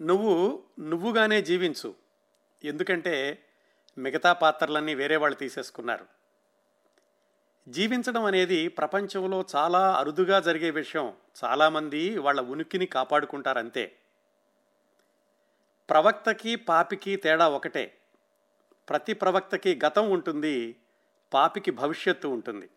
[0.00, 1.94] నువ్వు నువ్వుగానే జీవించు.
[2.64, 3.44] ఎందుకంటే
[3.98, 6.06] మిగతా పాత్రలన్నీ వేరే వాళ్ళు తీసేసుకున్నారు.
[7.68, 11.14] జీవించడం అనేది ప్రపంచంలో చాలా అరుదుగా జరిగే విషయం.
[11.44, 13.96] చాలామంది వాళ్ళ ఉనికిని కాపాడుకుంటారంతే
[15.90, 17.98] ప్రవక్తకి పాపికి తేడా ఒకటే.
[18.88, 20.76] ప్రతి ప్రవక్తకి గతం ఉంటుంది
[21.34, 22.70] పాపికి భవిష్యత్తు ఉంటుంది.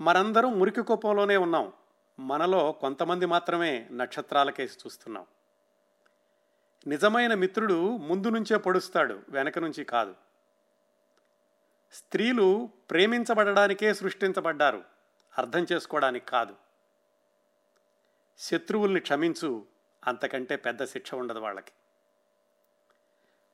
[0.00, 1.72] మనందరం మురికి కోపంలోనే ఉన్నాం.
[2.18, 5.26] మనలో కొంతమంది మాత్రమే నక్షత్రాలకేసి చూస్తున్నాం.
[6.86, 10.14] నిజమైన మిత్రుడు ముందు నుంచే పొడుస్తాడు వెనక నుంచి కాదు.
[11.92, 14.84] స్త్రీలు ప్రేమించబడడానికే సృష్టించబడ్డారు
[15.38, 16.56] అర్థం చేసుకోవడానికి కాదు.
[18.38, 19.66] శత్రువుల్ని క్షమించు
[20.06, 21.72] అంతకంటే పెద్ద శిక్ష ఉండదు వాళ్ళకి.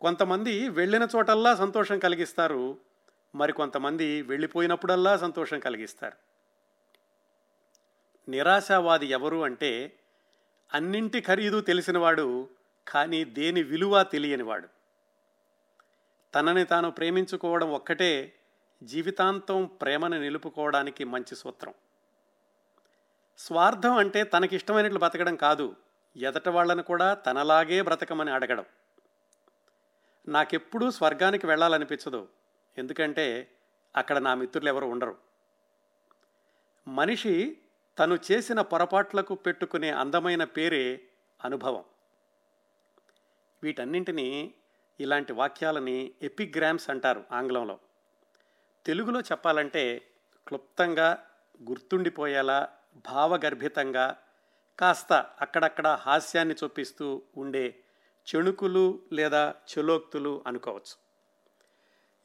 [0.00, 2.78] కొంతమంది వెళ్ళిన చోటల్లా సంతోషం కలిగిస్తారు
[3.34, 6.16] మరి కొంతమంది వెళ్ళిపోయినప్పుడల్లా సంతోషం కలిగిస్తారు.
[8.30, 9.98] నిరాశావాది ఎవరు అంటే
[10.74, 12.48] అన్నింటి ఖరీదు తెలిసినవాడు
[12.88, 14.68] కానీ దేని విలువ తెలియనివాడు.
[16.34, 18.32] తనని తాను ప్రేమించుకోవడం ఒక్కటే
[18.82, 21.74] జీవితాంతం ప్రేమను నిలుపుకోవడానికి మంచి సూత్రం.
[23.38, 25.76] స్వార్థం అంటే తనకిష్టమైనట్లు బతకడం కాదు
[26.16, 28.64] ఎదట వాళ్ళను కూడా తనలాగే బ్రతకమని అడగడం.
[30.28, 32.28] నాకెప్పుడూ స్వర్గానికి వెళ్ళాలనిపించదు
[32.78, 33.50] ఎందుకంటే
[33.96, 35.16] అక్కడ నా మిత్రులు ఎవరు ఉండరు.
[36.88, 37.58] మనిషి
[37.98, 41.00] తను చేసిన పొరపాట్లకు పెట్టుకునే అందమైన పేరే
[41.44, 41.84] అనుభవం.
[43.62, 44.54] వీటన్నింటినీ
[45.00, 47.78] ఇలాంటి వాక్యాలని ఎపిగ్రామ్స్ అంటారు ఆంగ్లంలో.
[48.86, 50.08] తెలుగులో చెప్పాలంటే
[50.48, 51.26] క్లుప్తంగా
[51.62, 54.16] గుర్తుండిపోయేలా భావగర్భితంగా
[54.78, 57.74] కాస్త అక్కడక్కడ హాస్యాన్ని చొప్పిస్తూ ఉండే
[58.34, 60.96] చెణుకులు లేదా చెలోక్తులు అనుకోవచ్చు.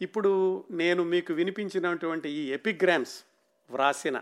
[0.01, 3.23] ఇప్పుడు నేను మీకు వినిపించినటువంటి ఈ ఎపిగ్రామ్స్
[3.69, 4.21] వ్రాసిన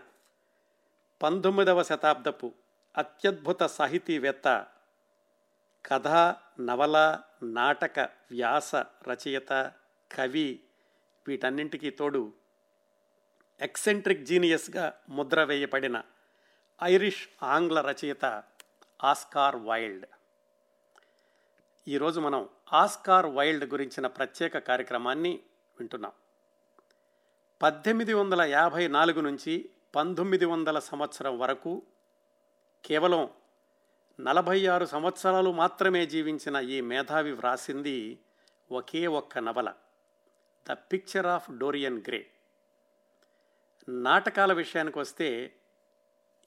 [1.23, 2.51] పంతొమ్మిదవ శతాబ్దపు
[2.97, 4.67] అత్యద్భుత సాహితీవేత్త
[5.87, 6.07] కథ
[6.59, 9.71] నవల నాటక వ్యాస రచయిత
[10.11, 10.59] కవి
[11.27, 12.33] వీటన్నింటికీ తోడు
[13.61, 16.01] ఎక్సెంట్రిక్ జీనియస్గా ముద్ర వేయబడిన
[16.83, 18.43] ఐరిష్ ఆంగ్ల రచయిత
[19.03, 20.05] ఆస్కార్ వైల్డ్.
[21.87, 25.39] ఈరోజు మనం ఆస్కార్ వైల్డ్ గురించిన ప్రత్యేక కార్యక్రమాన్ని
[25.79, 26.11] వింటున్నాం.
[27.61, 31.83] పద్దెనిమిది వందల యాభై నాలుగు నుంచి పంతొమ్మిది వందల సంవత్సరం వరకు
[32.85, 33.29] కేవలం
[34.19, 38.19] నలభై ఆరు సంవత్సరాలు మాత్రమే జీవించిన ఈ మేధావి వ్రాసింది
[38.71, 39.73] ఒకే ఒక్క నవల
[40.69, 42.27] the picture of Dorian Gray.
[43.89, 45.53] నాటకాల విషయానికి వస్తే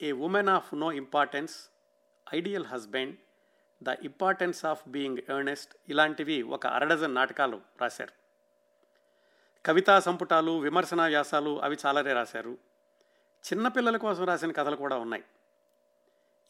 [0.01, 1.69] a woman of no importance
[2.35, 3.15] ideal husband
[3.83, 8.11] the importance of being Earnest ఇలాంటివి ఒక అరడజన్ నాటకాలు రాశారు.
[9.65, 12.57] కవితా సంపుటాలు విమర్శనా వ్యాసాలు అవి చాలానే రాశారు.
[13.53, 15.23] చిన్నపిల్లల కోసం రాసిన కథలు కూడా ఉన్నాయి.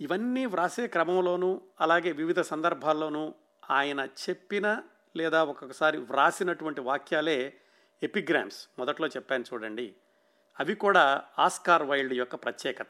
[0.02, 3.34] ఇవన్నీ వ్రాసే క్రమంలోనూ అలాగే వివిధ సందర్భాల్లోనూ
[3.70, 4.84] ఆయన చెప్పిన
[5.16, 7.62] లేదా ఒక్కొక్కసారి వ్రాసినటువంటి వాక్యాలే
[8.04, 8.70] ఎపిగ్రామ్స్.
[8.80, 9.96] మొదట్లో చెప్పాను చూడండి.
[10.60, 12.88] అవి కూడా ఆస్కార్ వైల్డ్ యొక్క ప్రత్యేకత.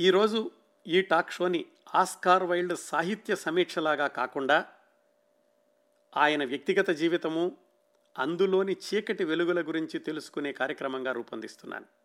[0.00, 0.50] ఈరోజు
[0.86, 1.64] ఈ టాక్ షోని
[1.94, 4.66] ఆస్కార్ వైల్డ్ సాహిత్య సమీక్షలాగా కాకుండా
[6.16, 7.56] ఆయన వ్యక్తిగత జీవితము
[8.18, 12.01] అందులోని చీకటి వెలుగుల గురించి తెలుసుకునే కార్యక్రమంగా రూపొందిస్తున్నాను.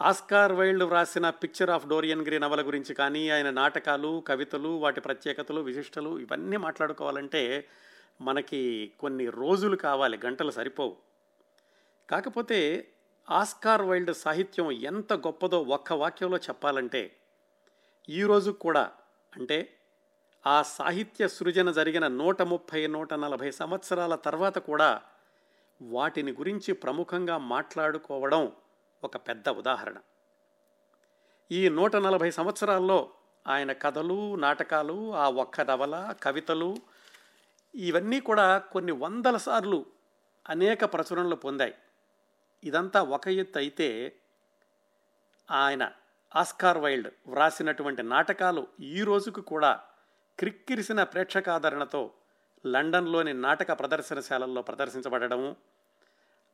[0.00, 5.60] ఆస్కార్ వైల్డ్ వ్రాసిన పిక్చర్ ఆఫ్ డోరియన్ గ్రీ నవల గురించి కానీ ఆయన నాటకాలు కవితలు వాటి ప్రత్యేకతలు
[5.60, 7.68] విశిష్టలు ఇవన్నీ మాట్లాడుకోవాలంటే
[8.20, 10.96] మనకి కొన్ని రోజులు కావాలి గంటలు సరిపోవు.
[12.10, 12.90] కాకపోతే
[13.30, 17.16] ఆస్కార్ వైల్డ్ సాహిత్యం ఎంత గొప్పదో ఒక్క వాక్యంలో చెప్పాలంటే
[18.08, 18.90] ఈరోజు కూడా
[19.36, 19.76] అంటే
[20.46, 25.02] ఆ సాహిత్య సృజన జరిగిన నూట ముప్పై నూట నలభై సంవత్సరాల తర్వాత కూడా
[25.82, 28.52] వాటిని గురించి ప్రముఖంగా మాట్లాడుకోవడం
[29.04, 29.96] ఒక పెద్ద ఉదాహరణ.
[31.50, 33.10] ఈ నూట నలభై సంవత్సరాల్లో
[33.46, 36.76] ఆయన కథలు నాటకాలు ఆ ఒక్క నవల కవితలు
[37.74, 39.86] ఇవన్నీ కూడా కొన్ని వందల సార్లు
[40.48, 41.74] అనేక ప్రచురణలు పొందాయి.
[42.64, 44.16] ఇదంతా ఒక ఎత్తు అయితే
[45.50, 45.92] ఆయన
[46.36, 49.80] ఆస్కార్ వైల్డ్ వ్రాసినటువంటి నాటకాలు ఈ రోజుకు కూడా
[50.38, 52.10] క్రిక్కిరిసిన ప్రేక్షకాదరణతో
[52.66, 55.56] లండన్లోని నాటక ప్రదర్శనశాలల్లో ప్రదర్శించబడడము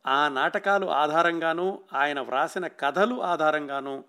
[0.05, 4.03] ఆ నాటకాలు ఆధారంగానూ ఆయన వ్రాసిన కథలు ఆధారంగానూ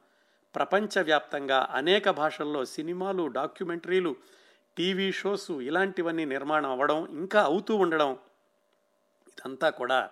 [0.54, 4.16] ప్రపంచవ్యాప్తంగా అనేక భాషల్లో సినిమాలు డాక్యుమెంటరీలు
[4.76, 8.12] టీవీ షోస్ ఇలాంటివన్నీ నిర్మాణం అవ్వడం ఇంకా అవుతూ ఉండడం
[9.28, 10.10] ఇదంతా కూడా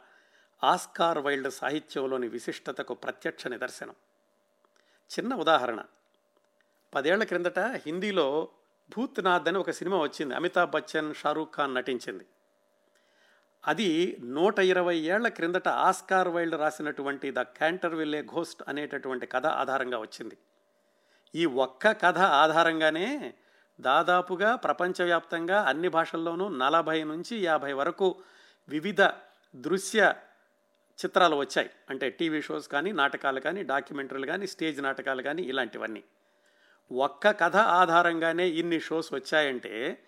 [0.64, 3.94] ఆస్కార్ వైల్డ్ సాహిత్యంలోని విశిష్టతకు ప్రత్యక్ష నిదర్శనం.
[5.18, 5.82] చిన్న ఉదాహరణ.
[6.94, 8.48] పదేళ్ళ క్రిందట హిందీలో
[8.96, 10.34] భూత్నాథ్ అని ఒక సినిమా వచ్చింది.
[10.34, 12.26] అమితాబ్ బచ్చన్ షారూఖ్ ఖాన్ నటించింది.
[13.68, 19.98] అది నూట ఇరవై ఏళ్ళ క్రిందట ఆస్కార్ వైల్డ్ రాసినటువంటి ద క్యాంటర్ విల్లే ఘోస్ట్ అనేటటువంటి కథ ఆధారంగా
[19.98, 20.38] వచ్చింది.
[21.34, 23.34] ఈ ఒక్క కథ ఆధారంగానే
[23.80, 28.14] దాదాపుగా ప్రపంచవ్యాప్తంగా అన్ని భాషల్లోనూ నలభై నుంచి యాభై వరకు
[28.68, 29.02] వివిధ
[29.56, 30.14] దృశ్య
[31.04, 31.70] చిత్రాలు వచ్చాయి.
[31.90, 36.04] అంటే టీవీ షోస్ కానీ నాటకాలు కానీ డాక్యుమెంటరీలు కానీ స్టేజ్ నాటకాలు కానీ ఇలాంటివన్నీ.
[36.92, 40.02] ఒక్క కథ ఆధారంగానే ఇన్ని షోస్ వచ్చాయంటే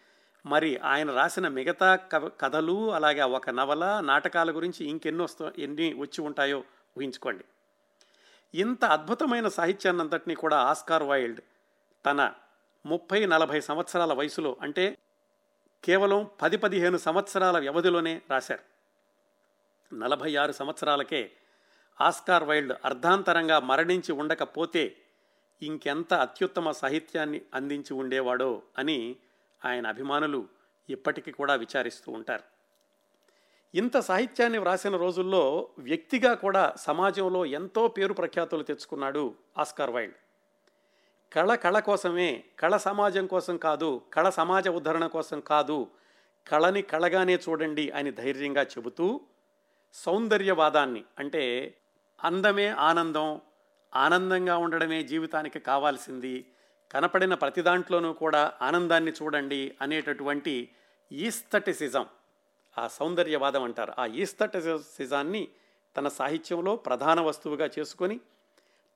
[0.47, 1.97] మరి ఆయన రాసిన మిగతా
[2.41, 6.65] కథలు అలాగే ఒక నవల నాటకాల గురించి ఇంకెన్ని వస్తా ఎన్ని వచ్చి ఉంటాయో
[6.99, 7.45] ఊహించుకోండి.
[8.55, 11.41] ఇంత అద్భుతమైన సాహిత్యాన్ని అంతటినీ కూడా ఆస్కార్ వైల్డ్
[12.07, 12.33] తన
[12.87, 14.99] ముప్పై నలభై సంవత్సరాల వయసులో అంటే
[15.85, 18.73] కేవలం పది పదిహేను సంవత్సరాల వ్యవధిలోనే రాశారు.
[19.95, 21.31] నలభై ఆరు సంవత్సరాలకే
[22.01, 24.97] ఆస్కార్ వైల్డ్ అర్ధాంతరంగా మరణించి ఉండకపోతే
[25.63, 29.17] ఇంకెంత అత్యుత్తమ సాహిత్యాన్ని అందించి ఉండేవాడో అని
[29.65, 30.49] ఆయన అభిమానులు
[30.89, 32.43] ఇప్పటికీ కూడా విచారిస్తూ ఉంటారు.
[33.75, 40.15] ఇంత సాహిత్యాన్ని వ్రాసిన రోజుల్లో వ్యక్తిగా కూడా సమాజంలో ఎంతో పేరు ప్రఖ్యాతులు తెచ్చుకున్నాడు ఆస్కార్ వైల్డ్.
[41.33, 45.91] కళ కళ కోసమే కళ సమాజం కోసం కాదు కళ సమాజ ఉద్ధరణ కోసం కాదు
[46.47, 49.21] కళని కళగానే చూడండి అని ధైర్యంగా చెబుతూ
[49.95, 51.75] సౌందర్యవాదాన్ని అంటే
[52.25, 53.41] అందమే ఆనందం
[53.95, 56.47] ఆనందంగా ఉండడమే జీవితానికి కావాల్సింది
[56.93, 60.71] కనపడిన ప్రతి దాంట్లోనూ కూడా ఆనందాన్ని చూడండి అనేటటువంటి
[61.13, 62.07] ఈస్థటిసిజం.
[62.79, 63.93] ఆ సౌందర్యవాదం అంటారు.
[63.99, 65.49] ఆ ఈస్థటిసిజాన్ని
[65.97, 68.21] తన సాహిత్యంలో ప్రధాన వస్తువుగా చేసుకొని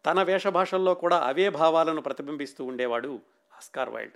[0.07, 3.21] తన వేషభాషల్లో కూడా అవే భావాలను ప్రతిబింబిస్తూ ఉండేవాడు
[3.57, 4.15] ఆస్కార్ వైల్డ్.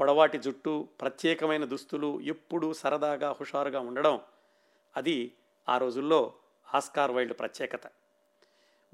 [0.00, 4.20] పొడవాటి జుట్టు ప్రత్యేకమైన దుస్తులు ఎప్పుడూ సరదాగా హుషారుగా ఉండడం
[4.96, 5.32] అది
[5.68, 6.34] ఆ రోజుల్లో
[6.74, 7.80] ఆస్కార్ వైల్డ్ ప్రత్యేకత.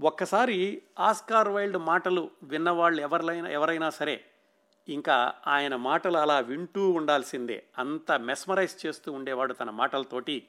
[0.01, 4.25] ఒక్కసారి ఆస్కార్ వైల్డ్ మాటలు విన్నవాళ్ళు ఎవరైనా ఎవరైనా సరే
[4.89, 7.65] ఇంకా ఆయన మాటలు అలా వింటూ ఉండాల్సిందే.
[7.79, 10.49] అంత మెస్మరైజ్ చేస్తూ ఉండేవాడు తన మాటలతోటి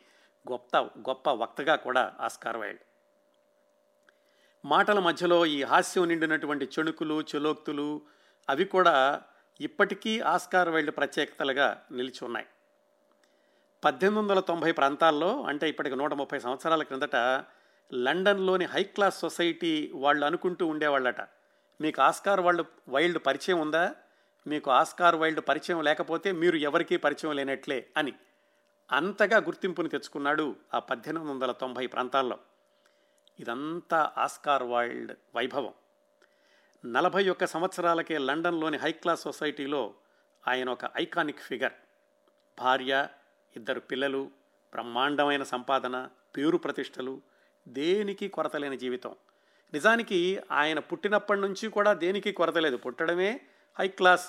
[0.51, 2.79] గొప్ప గొప్ప వక్తగా కూడా ఆస్కార్ వైల్డ్.
[4.65, 8.01] మాటల మధ్యలో ఈ హాస్యం నిండినటువంటి చెణుకులు చెలోక్తులు
[8.49, 9.21] అవి కూడా
[9.61, 12.45] ఇప్పటికీ ఆస్కార్ వైల్డ్ ప్రత్యేకతలుగా నిలిచి ఉన్నాయి.
[13.83, 17.15] పద్దెనిమిది వందల తొంభై ప్రాంతాల్లో అంటే ఇప్పటికి నూట ముప్పై సంవత్సరాల క్రిందట
[17.93, 21.21] లండన్లోని హై క్లాస్ సొసైటీ వాళ్ళు అనుకుంటూ ఉండేవాళ్ళట.
[21.81, 23.95] మీకు ఆస్కార్ వాళ్ళు వైల్డ్ పరిచయం ఉందా?
[24.47, 28.13] మీకు ఆస్కార్ వైల్డ్ పరిచయం లేకపోతే మీరు ఎవరికీ పరిచయం లేనట్లే అని
[28.91, 32.37] అంతగా గుర్తింపును తెచ్చుకున్నాడు ఆ పద్దెనిమిది వందల తొంభై ప్రాంతాల్లో.
[33.39, 35.73] ఇదంతా ఆస్కార్ వైల్డ్ వైభవం.
[36.85, 39.93] నలభై ఒక్క సంవత్సరాలకే లండన్లోని హై క్లాస్ సొసైటీలో
[40.47, 41.73] ఆయన ఒక ఐకానిక్ ఫిగర్.
[42.59, 43.07] భార్య
[43.55, 44.31] ఇద్దరు పిల్లలు
[44.71, 47.21] బ్రహ్మాండమైన సంపాదన పేరు ప్రతిష్టలు
[47.69, 49.15] దేనికి కొరత లేని జీవితం.
[49.73, 52.77] నిజానికి ఆయన పుట్టినప్పటి నుంచి కూడా దేనికి కొరత లేదు.
[52.77, 53.41] పుట్టడమే
[53.79, 54.27] హై క్లాస్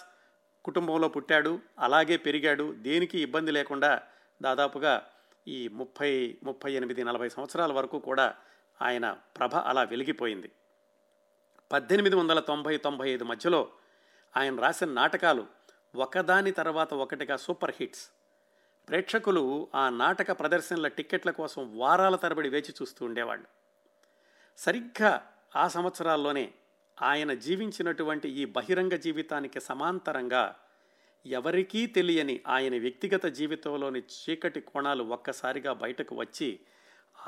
[0.64, 2.72] కుటుంబంలో పుట్టాడు అలాగే పెరిగాడు.
[2.72, 4.02] దేనికి ఇబ్బంది లేకుండా
[4.42, 5.06] దాదాపుగా
[5.48, 8.34] ఈ ముప్పై ముప్పై ఎనిమిది నలభై సంవత్సరాల వరకు కూడా
[8.82, 10.50] ఆయన ప్రభ అలా వెలిగిపోయింది.
[11.72, 13.69] పద్దెనిమిది వందల తొంభై తొంభై ఐదు మధ్యలో
[14.37, 15.46] ఆయన రాసిన నాటకాలు
[15.96, 18.10] ఒకదాని తర్వాత ఒకటిగా సూపర్ హిట్స్.
[18.90, 23.46] ప్రేక్షకులు ఆ నాటక ప్రదర్శనల టిక్కెట్ల కోసం వారాల తరబడి వేచి చూస్తూ ఉండేవాళ్ళు.
[24.58, 26.52] సరిగ్గా ఆ సంవత్సరాల్లోనే
[27.02, 30.56] ఆయన జీవించినటువంటి ఈ బహిరంగ జీవితానికి సమాంతరంగా
[31.26, 36.60] ఎవరికీ తెలియని ఆయన వ్యక్తిగత జీవితంలోని చీకటి కోణాలు ఒక్కసారిగా బయటకు వచ్చి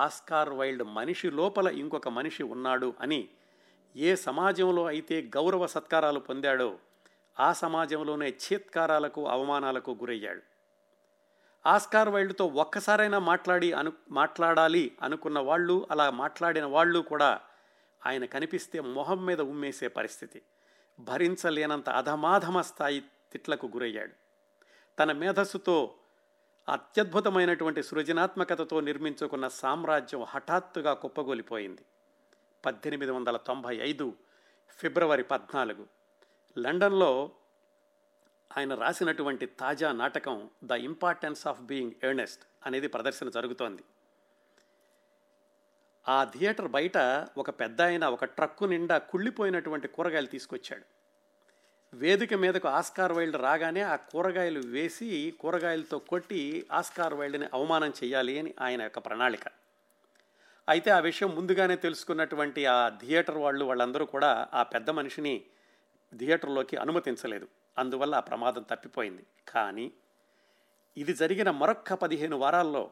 [0.00, 3.28] ఆస్కార్ వైల్డ్ మనిషి లోపల ఇంకొక మనిషి ఉన్నాడు అని
[3.96, 6.78] ఏ సమాజంలో అయితే గౌరవ సత్కారాలు పొందాడో
[7.40, 10.51] ఆ సమాజంలోనే చీత్కారాలకు అవమానాలకు గురయ్యాడు.
[11.66, 17.40] ఆస్కార్ వైల్డ్తో ఒక్కసారైనా మాట్లాడి అను మాట్లాడాలి అనుకున్న వాళ్ళు అలా మాట్లాడిన వాళ్ళు కూడా
[18.06, 20.42] ఆయన కనిపిస్తే మొహం మీద ఉమ్మేసే పరిస్థితి.
[21.00, 24.12] భరించలేనంత అధమాధమ స్థాయి తిట్లకు గురయ్యాడు.
[24.98, 25.94] తన మేధస్సుతో
[26.68, 31.82] అత్యద్భుతమైనటువంటి సృజనాత్మకతతో నిర్మించుకున్న సామ్రాజ్యం హఠాత్తుగా కుప్పగొలిపోయింది.
[32.66, 34.12] పద్దెనిమిది వందల తొంభై ఐదు
[34.70, 35.86] ఫిబ్రవరి పద్నాలుగు.
[36.58, 37.30] లండన్లో
[38.58, 43.82] ఆయన రాసినటువంటి తాజా నాటకం the importance of being Earnest అనేది ప్రదర్శన జరుగుతోంది.
[46.08, 46.98] ఆ థియేటర్ బయట
[47.36, 50.84] ఒక పెద్ద ఆయన ఒక ట్రక్కు నిండా కుళ్ళిపోయినటువంటి కూరగాయలు తీసుకొచ్చాడు.
[51.94, 58.54] వేదిక మీదకు ఆస్కార్ వైల్డ్ రాగానే ఆ కూరగాయలు వేసి కూరగాయలతో కొట్టి ఆస్కార్ వైల్డ్ని అవమానం చేయాలి అని
[58.60, 59.48] ఆయన యొక్క ప్రణాళిక.
[60.68, 65.42] అయితే ఆ విషయం ముందుగానే తెలుసుకున్నటువంటి ఆ థియేటర్ వాళ్ళు వాళ్ళందరూ కూడా ఆ పెద్ద మనిషిని
[66.16, 67.48] థియేటర్లోకి అనుమతించలేదు.
[67.78, 69.26] అందువల్ల ఆ ప్రమాదం తప్పిపోయింది.
[69.48, 69.92] కానీ
[70.96, 72.90] ఇది జరిగిన మరొక్క పదిహేను వారాల్లో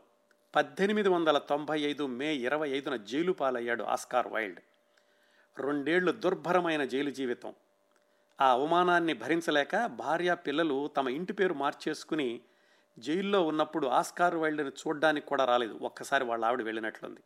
[0.56, 4.60] పద్దెనిమిది వందల తొంభై ఐదు మే ఇరవై ఐదున జైలు పాలయ్యాడు ఆస్కార్ వైల్డ్.
[5.60, 7.54] రెండేళ్ళు దుర్భరమైన జైలు జీవితం.
[8.40, 12.40] ఆ అవమానాన్ని భరించలేక భార్య పిల్లలు తమ ఇంటి పేరు మార్చేసుకుని
[12.99, 15.78] జైల్లో ఉన్నప్పుడు ఆస్కార్ వైల్డ్ని చూడ్డానికి కూడా రాలేదు.
[15.82, 17.20] ఒక్కసారి వాళ్ళ ఆవిడ వెళ్ళినట్లుంది.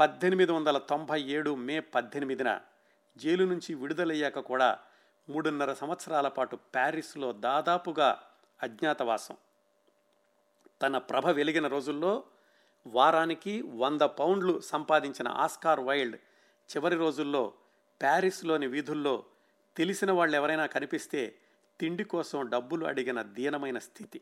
[0.00, 2.60] పద్దెనిమిది వందల తొంభై ఏడు మే పద్దెనిమిదిన
[3.16, 4.78] జైలు నుంచి విడుదలయ్యాక కూడా
[5.32, 8.10] మూడున్నర సంవత్సరాల పాటు ప్యారిస్లో దాదాపుగా
[8.62, 9.36] అజ్ఞాతవాసం.
[10.82, 12.12] తన ప్రభ వెలిగిన రోజుల్లో
[12.86, 16.16] వారానికి వంద పౌండ్లు సంపాదించిన ఆస్కార్ వైల్డ్
[16.72, 17.52] చివరి రోజుల్లో
[18.02, 19.24] ప్యారిస్లోని వీధుల్లో
[19.76, 21.20] తెలిసిన వాళ్ళు ఎవరైనా కనిపిస్తే
[21.80, 24.20] తిండి కోసం డబ్బులు అడిగిన దీనమైన స్థితి.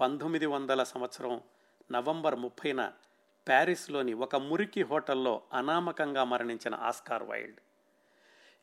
[0.00, 1.40] పంతొమ్మిది వందల సంవత్సరం
[1.92, 2.92] నవంబర్ ముప్పైన
[3.48, 7.60] ప్యారిస్లోని ఒక మురికి హోటల్లో అనామకంగా మరణించిన ఆస్కార్ వైల్డ్.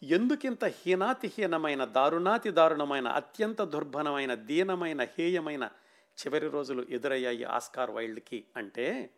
[0.03, 5.69] ఎందుకింత హీనాతిహీనమైన దారుణాతి దారుణమైన అత్యంత దుర్భనమైన దీనమైన హేయమైన
[6.17, 9.09] చివరి రోజులు ఎదురయ్యాయి ఆస్కార్ వైల్డ్కి అంటే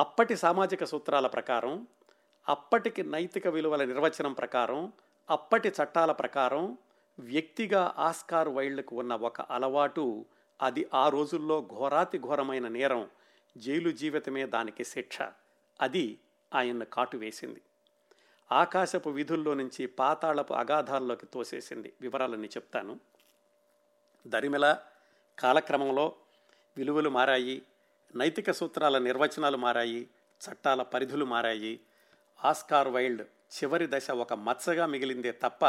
[0.00, 1.86] అప్పటి సామాజిక సూత్రాల ప్రకారం
[2.48, 4.92] అప్పటికి నైతిక విలువల నిర్వచనం ప్రకారం
[5.30, 6.78] అప్పటి చట్టాల ప్రకారం
[7.18, 10.24] వ్యక్తిగా ఆస్కార్ వైల్డ్కు ఉన్న ఒక అలవాటు
[10.62, 13.08] అది ఆ రోజుల్లో ఘోరాతి ఘోరమైన నేరం
[13.56, 15.18] జైలు జీవితమే దానికి శిక్ష.
[15.80, 16.18] అది
[16.54, 17.60] ఆయన్ను కాటు వేసింది.
[18.52, 21.92] ఆకాశపు విధుల్లో నుంచి పాతాళపు అగాధాల్లోకి తోసేసింది.
[22.00, 23.00] వివరాలన్నీ చెప్తాను.
[24.26, 24.78] దరిమిల
[25.38, 26.12] కాలక్రమంలో
[26.76, 27.62] విలువలు మారాయి.
[28.16, 30.08] నైతిక సూత్రాల నిర్వచనాలు మారాయి.
[30.40, 31.80] చట్టాల పరిధులు మారాయి.
[32.44, 35.64] ఆస్కార్ వైల్డ్ చివరి దశ ఒక మచ్చగా మిగిలిందే తప్ప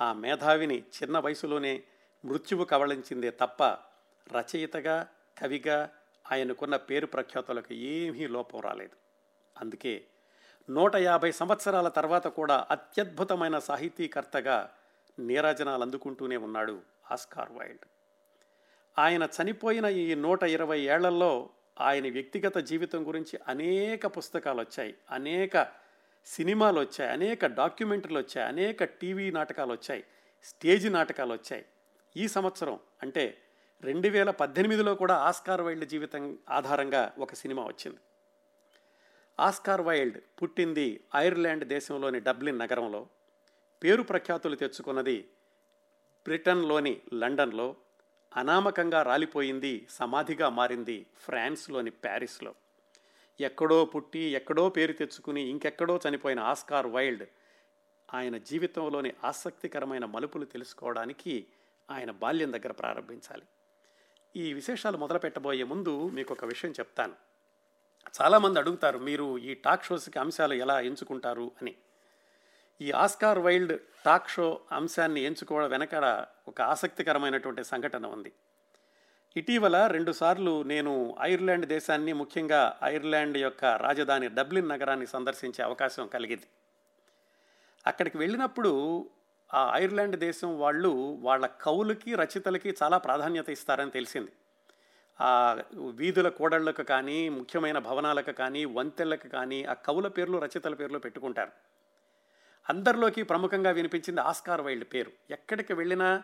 [0.00, 1.82] ఆ మేధావిని చిన్న వయసులోనే
[2.24, 3.62] మృత్యువు కవళించిందే తప్ప
[4.32, 5.08] రచయితగా
[5.38, 5.90] కవిగా
[6.32, 8.96] ఆయనకున్న పేరు ప్రఖ్యాతులకు ఏమీ లోపం రాలేదు.
[9.60, 10.04] అందుకే
[10.70, 14.70] నూట యాభై సంవత్సరాల తర్వాత కూడా అత్యద్భుతమైన సాహితీకర్తగా
[15.18, 17.84] నీరాజనాలు అందుకుంటూనే ఉన్నాడు ఆస్కార్ వైల్డ్.
[18.98, 25.68] ఆయన చనిపోయిన ఈ నూట ఇరవై ఏళ్ళలో ఆయన వ్యక్తిగత జీవితం గురించి అనేక పుస్తకాలు వచ్చాయి అనేక
[26.26, 30.04] సినిమాలు వచ్చాయి అనేక డాక్యుమెంటరీలు వచ్చాయి అనేక టీవీ నాటకాలు వచ్చాయి
[30.44, 31.64] స్టేజ్ నాటకాలు వచ్చాయి.
[32.16, 33.38] ఈ సంవత్సరం అంటే
[33.82, 37.98] రెండు వేల పద్దెనిమిదిలో కూడా ఆస్కార్ వైల్డ్ జీవితం ఆధారంగా ఒక సినిమా వచ్చింది.
[39.40, 43.06] ఆస్కార్ వైల్డ్ పుట్టింది ఐర్లాండ్ దేశంలోని డబ్లిన్ నగరంలో.
[43.84, 45.28] పేరు ప్రఖ్యాతులు తెచ్చుకున్నది
[46.24, 47.76] బ్రిటన్లోని లండన్లో
[48.36, 52.54] అనామకంగా రాలిపోయింది సమాధిగా మారింది ఫ్రాన్స్లోని ప్యారిస్లో.
[53.40, 57.28] ఎక్కడో పుట్టి ఎక్కడో పేరు తెచ్చుకుని ఇంకెక్కడో చనిపోయిన ఆస్కార్ వైల్డ్
[58.14, 61.46] ఆయన జీవితంలోని ఆసక్తికరమైన మలుపులు తెలుసుకోవడానికి
[61.90, 63.42] ఆయన బాల్యం దగ్గర ప్రారంభించాలి.
[64.36, 67.35] ఈ విశేషాలు మొదలు పెట్టబోయే ముందు మీకు ఒక విషయం చెప్తాను.
[68.20, 71.50] చాలామంది అడుగుతారు మీరు ఈ టాక్ షోస్కి అంశాలు ఎలా ఎంచుకుంటారు?
[71.62, 71.74] అని.
[72.80, 78.32] ఈ ఆస్కార్ వైల్డ్ టాక్ షో అంశాన్ని ఎంచుకోవడం వెనకాల ఒక ఆసక్తికరమైనటువంటి సంఘటన ఉంది.
[79.36, 86.46] ఇటీవల రెండుసార్లు నేను ఐర్లాండ్ దేశాన్ని ముఖ్యంగా ఐర్లాండ్ యొక్క రాజధాని డబ్లిన్ నగరాన్ని సందర్శించే అవకాశం కలిగింది.
[87.86, 89.10] అక్కడికి వెళ్ళినప్పుడు
[89.54, 94.32] ఆ ఐర్లాండ్ దేశం వాళ్ళు వాళ్ళ కవులకి రచయితలకి చాలా ప్రాధాన్యత ఇస్తారని తెలిసింది.
[95.90, 101.52] వీధుల కూడళ్ళకు కానీ ముఖ్యమైన భవనాలకు కానీ వంతెలకు కానీ ఆ కవుల పేర్లు రచయితల పేర్లు పెట్టుకుంటారు.
[102.68, 105.12] అందరిలోకి ప్రముఖంగా వినిపించింది ఆస్కార్ వైల్డ్ పేరు.
[105.30, 106.22] ఎక్కడికి వెళ్ళినా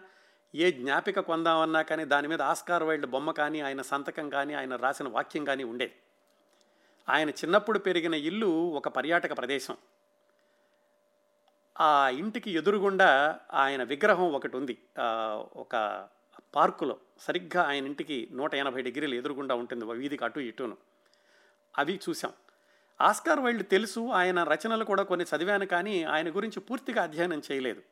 [0.55, 5.09] ఏ జ్ఞాపిక కొందామన్నా కానీ దాని మీద ఆస్కార్ వైల్డ్ బొమ్మ కానీ ఆయన సంతకం కానీ ఆయన రాసిన
[5.09, 5.95] వాక్యం కానీ ఉండేది.
[7.09, 9.77] ఆయన చిన్నప్పుడు పెరిగిన ఇల్లు ఒక పర్యాటక ప్రదేశం.
[11.81, 14.79] ఆ ఇంటికి ఎదురుగుండా ఆయన విగ్రహం ఒకటి ఉంది.
[15.57, 15.75] ఒక
[16.54, 20.76] పార్కులో సరిగ్గా ఆయన ఇంటికి నూట ఎనభై డిగ్రీలు ఎదురుగుండా ఉంటుంది వీధికి అటు ఇటును.
[21.78, 22.32] అవి చూసాం
[23.00, 27.82] ఆస్కార్ వైల్డ్ తెలుసు ఆయన రచనలు కూడా కొన్ని చదివాను కానీ ఆయన గురించి పూర్తిగా అధ్యయనం చేయలేదు.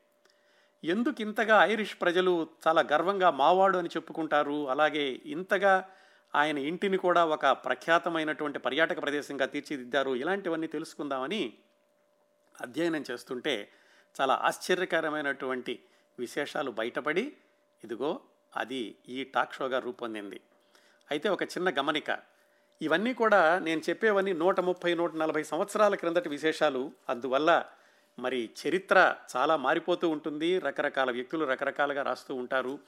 [0.84, 4.70] ఎందుకు ఇంతగా ఐరిష్ ప్రజలు చాలా గర్వంగా మావాడు అని చెప్పుకుంటారు?
[4.70, 5.88] అలాగే ఇంతగా
[6.34, 10.10] ఆయన ఇంటిని కూడా ఒక ప్రఖ్యాతమైనటువంటి పర్యాటక ప్రదేశంగా తీర్చిదిద్దారు?
[10.10, 11.52] ఇలాంటివన్నీ తెలుసుకుందామని
[12.60, 13.72] అధ్యయనం చేస్తుంటే
[14.20, 15.82] చాలా ఆశ్చర్యకరమైనటువంటి
[16.18, 17.36] విశేషాలు బయటపడి
[17.84, 18.20] ఇదిగో
[18.56, 20.40] అది ఈ టాక్ షోగా రూపొందింది.
[21.10, 22.18] అయితే ఒక చిన్న గమనిక.
[22.82, 26.92] ఇవన్నీ కూడా నేను చెప్పేవన్నీ నూట ముప్పై నూట నలభై సంవత్సరాల క్రిందటి విశేషాలు.
[27.08, 27.64] అందువల్ల
[28.18, 30.58] మరి చరిత్ర చాలా మారిపోతూ ఉంటుంది.
[30.58, 32.78] రకరకాల వ్యక్తులు రకరకాలుగా రాస్తూ ఉంటారు.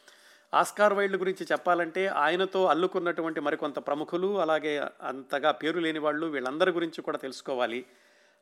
[0.54, 7.02] ఆస్కార్ వైల్డ్ గురించి చెప్పాలంటే ఆయనతో అల్లుకున్నటువంటి మరికొంత ప్రముఖులు అలాగే అంతగా పేరు లేని వాళ్ళు వీళ్ళందరి గురించి
[7.02, 7.87] కూడా తెలుసుకోవాలి.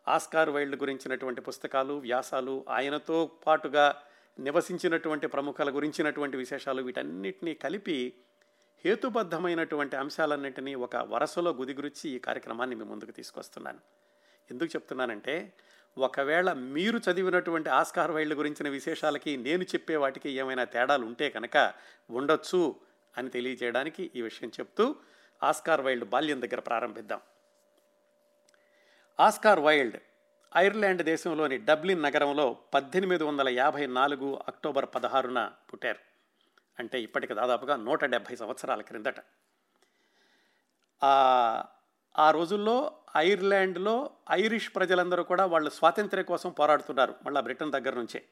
[0.08, 4.02] ఆస్కార్ వైల్డ్ గురించినటువంటి పుస్తకాలు వ్యాసాలు ఆయనతో పాటుగా
[4.38, 8.14] నివసించినటువంటి ప్రముఖుల గురించినటువంటి విశేషాలు వీటన్నిటినీ కలిపి
[8.84, 13.78] హేతుబద్ధమైనటువంటి అంశాలన్నింటినీ ఒక వరసలో గుదిగురించి ఈ కార్యక్రమాన్ని మీ ముందుకు తీసుకొస్తున్నాను.
[14.50, 15.52] ఎందుకు చెప్తున్నానంటే
[15.98, 21.72] ఒకవేళ మీరు చదివినటువంటి ఆస్కార్ వైల్డ్ గురించిన విశేషాలకి నేను చెప్పే వాటికి ఏమైనా తేడాలు ఉంటే కనుక
[22.10, 22.76] ఉండొచ్చు
[23.18, 24.96] అని తెలియజేయడానికి ఈ విషయం చెప్తూ
[25.42, 27.20] ఆస్కార్ వైల్డ్ బాల్యం దగ్గర ప్రారంభిద్దాం.
[29.20, 29.96] ఆస్కార్ వైల్డ్
[30.56, 35.98] ఐర్లాండ్ దేశంలోని డబ్లిన్ నగరంలో పద్దెనిమిది వందల యాభై నాలుగు అక్టోబర్ పదహారున పుట్టారు.
[36.78, 39.14] అంటే ఇప్పటికి దాదాపుగా నూట డెబ్భై సంవత్సరాల క్రిందట.
[42.18, 48.24] ఆ రోజుల్లో ఐర్లాండ్లో ఐరిష్ ప్రజలందరూ కూడా వాళ్ళు స్వాతంత్ర్యం కోసం పోరాడుతున్నారు మళ్ళీ బ్రిటన్ దగ్గర నుంచే.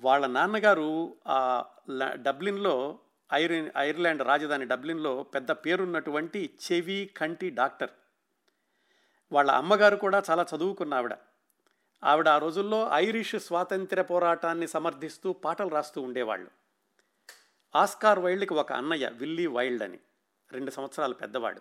[0.00, 2.98] వాళ్ళ నాన్నగారు ఆ ల- డబ్లిన్లో
[3.34, 7.90] ఐర్ ఐర్లాండ్ రాజధాని డబ్లిన్లో పెద్ద పేరున్నటువంటి చెవి కంటి డాక్టర్.
[9.32, 11.14] వాళ్ళ అమ్మగారు కూడా చాలా చదువుకున్న ఆవిడ
[12.04, 16.50] ఆవిడ ఆ రోజుల్లో ఐరిష్ స్వాతంత్ర్య పోరాటాన్ని సమర్థిస్తూ పాటలు రాస్తూ ఉండేవాళ్ళు.
[17.76, 19.98] ఆస్కార్ వైల్డ్కి ఒక అన్నయ్య విల్లీ వైల్డ్ అని.
[20.52, 21.60] రెండు సంవత్సరాలు పెద్దవాడు.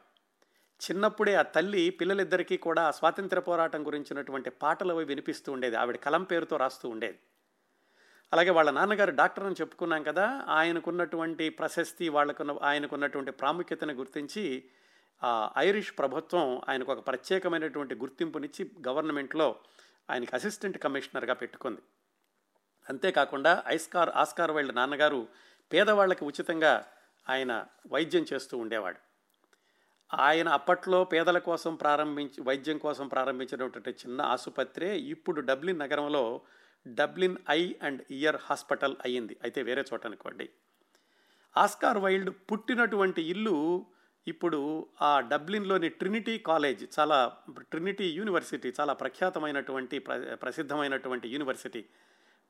[0.80, 5.76] చిన్నప్పుడే ఆ తల్లి పిల్లలిద్దరికీ కూడా స్వాతంత్ర పోరాటం గురించినటువంటి పాటలు అవి వినిపిస్తూ ఉండేది.
[5.76, 7.20] ఆవిడ కలం పేరుతో రాస్తూ ఉండేది.
[8.34, 14.64] అలాగే వాళ్ళ నాన్నగారు డాక్టర్ అని చెప్పుకున్నాం కదా ఆయనకున్నటువంటి ప్రశస్తి వాళ్ళకున్న ఆయనకున్నటువంటి ప్రాముఖ్యతను గుర్తించి
[15.58, 19.56] ఐరిష్ ప్రభుత్వం ఆయనకు ఒక ప్రత్యేకమైనటువంటి గుర్తింపునిచ్చి గవర్నమెంట్లో
[20.10, 21.82] ఆయనకి అసిస్టెంట్ కమిషనర్గా పెట్టుకుంది.
[22.90, 25.28] అంతేకాకుండా ఐస్కార్ ఆస్కార్ వైల్డ్ నాన్నగారు
[25.74, 26.86] పేదవాళ్ళకి ఉచితంగా
[27.30, 28.98] ఆయన వైద్యం చేస్తూ ఉండేవాడు.
[30.14, 36.42] ఆయన అప్పట్లో పేదల కోసం ప్రారంభించి వైద్యం కోసం ప్రారంభించినటువంటి చిన్న ఆసుపత్రే ఇప్పుడు డబ్లిన్ నగరంలో
[36.88, 39.38] Dublin eye and ear hospital అయ్యింది.
[39.44, 40.50] అయితే వేరే చోట అనుకోండి.
[41.58, 43.86] ఆస్కార్ వైల్డ్ పుట్టినటువంటి ఇల్లు
[44.28, 51.86] ఇప్పుడు ఆ డబ్లిన్లోని ట్రినిటీ కాలేజ్ చాలా ట్రినిటీ యూనివర్సిటీ చాలా ప్రఖ్యాతమైనటువంటి ప్ర ప్రసిద్ధమైనటువంటి యూనివర్సిటీ.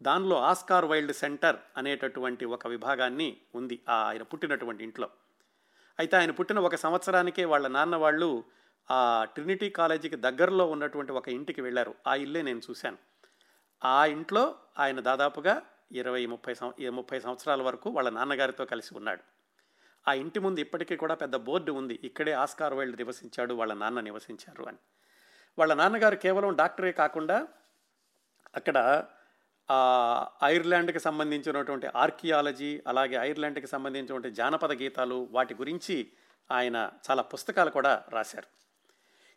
[0.01, 5.09] దానిలో ఆస్కార్ వైల్డ్ సెంటర్ అనేటటువంటి ఒక విభాగాన్ని ఉంది ఆ ఆయన పుట్టినటువంటి ఇంట్లో.
[5.99, 8.43] అయితే ఆయన పుట్టిన ఒక సంవత్సరానికే వాళ్ళ నాన్న వాళ్ళు
[8.91, 11.95] ఆ ట్రినిటీ కాలేజీకి దగ్గరలో ఉన్నటువంటి ఒక ఇంటికి వెళ్ళారు.
[12.07, 12.97] ఆ ఇల్లే నేను చూశాను.
[13.85, 15.61] ఆ ఇంట్లో ఆయన దాదాపుగా
[15.91, 19.38] ఇరవై ముప్పై సంవ ముప్పై సంవత్సరాల వరకు వాళ్ళ నాన్నగారితో కలిసి ఉన్నాడు.
[20.09, 21.95] ఆ ఇంటి ముందు ఇప్పటికీ కూడా పెద్ద బోర్డు ఉంది.
[22.03, 24.81] ఇక్కడే ఆస్కార్ వైల్డ్ నివసించాడు వాళ్ళ నాన్న నివసించారు అని.
[25.57, 27.37] వాళ్ళ నాన్నగారు కేవలం డాక్టరే కాకుండా
[28.55, 28.77] అక్కడ
[30.43, 35.97] ఐర్లాండ్కి సంబంధించినటువంటి ఆర్కియాలజీ అలాగే ఐర్లాండ్కి సంబంధించినటువంటి జానపద గీతాలు వాటి గురించి
[36.49, 38.49] ఆయన చాలా పుస్తకాలు కూడా రాశారు.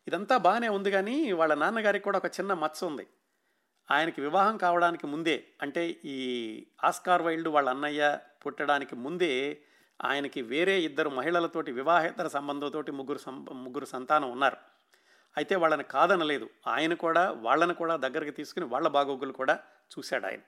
[0.07, 3.07] ఇదంతా బాగానే ఉంది కానీ వాళ్ళ నాన్నగారికి కూడా ఒక చిన్న మచ్చ ఉంది.
[3.91, 6.19] ఆయనకి వివాహం కావడానికి ముందే అంటే ఈ
[6.85, 8.03] ఆస్కార్ వైల్డ్ వాళ్ళ అన్నయ్య
[8.47, 9.33] పుట్టడానికి ముందే
[10.05, 14.57] ఆయనకి వేరే ఇద్దరు మహిళలతోటి వివాహేతర సంబంధంతోటి ముగ్గురు సం ముగ్గురు సంతానం ఉన్నారు.
[15.37, 16.51] అయితే వాళ్ళని కాదనలేదు.
[16.67, 19.59] ఆయన కూడా వాళ్ళని కూడా దగ్గరికి తీసుకుని వాళ్ళ బాగోగులు కూడా
[19.99, 20.41] చూశాడు ఆయన.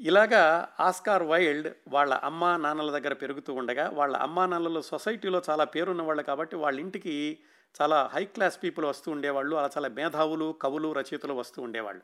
[0.00, 6.02] ఇలాగా ఆస్కార్ వైల్డ్ వాళ్ళ అమ్మా నాన్నల దగ్గర పెరుగుతూ ఉండగా వాళ్ళ అమ్మా నాన్నలు సొసైటీలో చాలా పేరున్న
[6.02, 7.38] వాళ్ళు కాబట్టి వాళ్ళ ఇంటికి
[7.82, 12.02] చాలా హై క్లాస్ పీపుల్ వస్తూ ఉండేవాళ్ళు అలా చాలా మేధావులు కవులు రచయితలు వస్తూ ఉండేవాళ్ళు.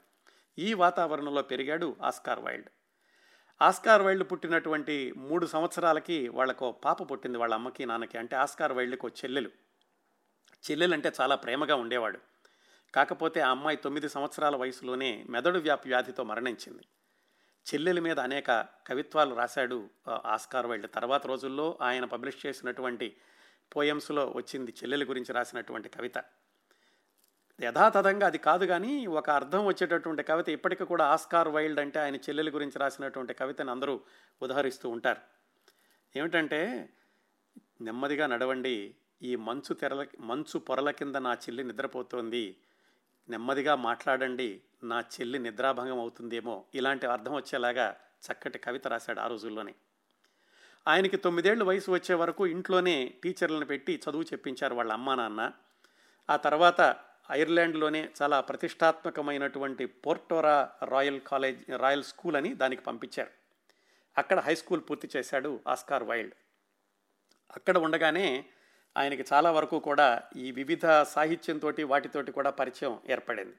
[0.58, 2.68] ఈ వాతావరణంలో పెరిగాడు ఆస్కార్ వైల్డ్.
[3.62, 8.18] ఆస్కార్ వైల్డ్ పుట్టినటువంటి మూడు సంవత్సరాలకి వాళ్ళకు పాప పుట్టింది వాళ్ళ అమ్మకి నాన్నకి.
[8.18, 9.50] అంటే ఆస్కార్ వైల్డ్కి ఒక చెల్లెలు.
[10.70, 12.18] చెల్లెలు అంటే చాలా ప్రేమగా ఉండేవాడు.
[12.94, 16.82] కాకపోతే ఆ అమ్మాయి తొమ్మిది సంవత్సరాల వయసులోనే మెదడు వ్యాపి వ్యాధితో మరణించింది.
[17.74, 19.90] చెల్లెల మీద అనేక కవిత్వాలు రాశాడు
[20.24, 20.86] ఆస్కార్ వైల్డ్.
[20.94, 23.16] తర్వాత రోజుల్లో ఆయన పబ్లిష్ చేసినటువంటి
[23.76, 26.18] పోయమ్స్లో వచ్చింది చెల్లెల గురించి రాసినటువంటి కవిత.
[27.62, 32.50] యథాతథంగా అది కాదు కానీ ఒక అర్థం వచ్చేటటువంటి కవిత ఇప్పటికీ కూడా ఆస్కార్ వైల్డ్ అంటే ఆయన చెల్లెలి
[32.50, 34.00] గురించి రాసినటువంటి కవితను అందరూ
[34.42, 35.20] ఉదహరిస్తూ ఉంటారు.
[36.16, 36.88] ఏమిటంటే
[37.80, 42.56] నెమ్మదిగా నడవండి ఈ మంచు తెరల మంచు పొరల కింద నా చెల్లి నిద్రపోతోంది
[43.28, 47.96] నెమ్మదిగా మాట్లాడండి నా చెల్లి నిద్రాభంగం అవుతుందేమో ఇలాంటి అర్థం వచ్చేలాగా
[48.26, 49.74] చక్కటి కవిత రాశాడు ఆ రోజుల్లోనే.
[50.88, 55.52] ఆయనకి తొమ్మిదేళ్ళు వయసు వచ్చే వరకు ఇంట్లోనే టీచర్లను పెట్టి చదువు చెప్పించారు వాళ్ళ అమ్మా నాన్న.
[56.30, 56.96] ఆ తర్వాత
[57.32, 63.30] ఐర్లాండ్లోనే చాలా ప్రతిష్టాత్మకమైనటువంటి Portora royal college royal school అని దానికి పంపించారు.
[64.18, 66.34] అక్కడ హై స్కూల్ పూర్తి చేశాడు ఆస్కార్ వైల్డ్.
[67.56, 68.44] అక్కడ ఉండగానే
[68.96, 73.56] ఆయనకి చాలా వరకు కూడా ఈ వివిధ సాహిత్యంతో వాటితోటి కూడా పరిచయం ఏర్పడింది.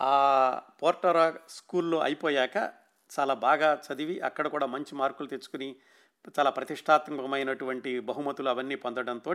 [0.00, 2.56] ఆ పోర్టరా స్కూల్లో అయిపోయాక
[3.18, 5.76] చాలా బాగా చదివి అక్కడ కూడా మంచి మార్కులు తెచ్చుకుని
[6.38, 9.34] చాలా ప్రతిష్టాత్మకమైనటువంటి బహుమతులు అవన్నీ పొందడంతో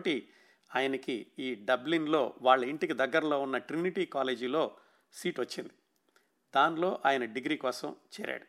[0.76, 4.72] ఆయనకి ఈ డబ్లిన్లో వాళ్ళ ఇంటికి దగ్గరలో ఉన్న ట్రినిటీ కాలేజీలో
[5.14, 5.70] సీట్ వచ్చింది.
[6.56, 8.46] దానిలో ఆయన డిగ్రీ కోసం చేరాడు.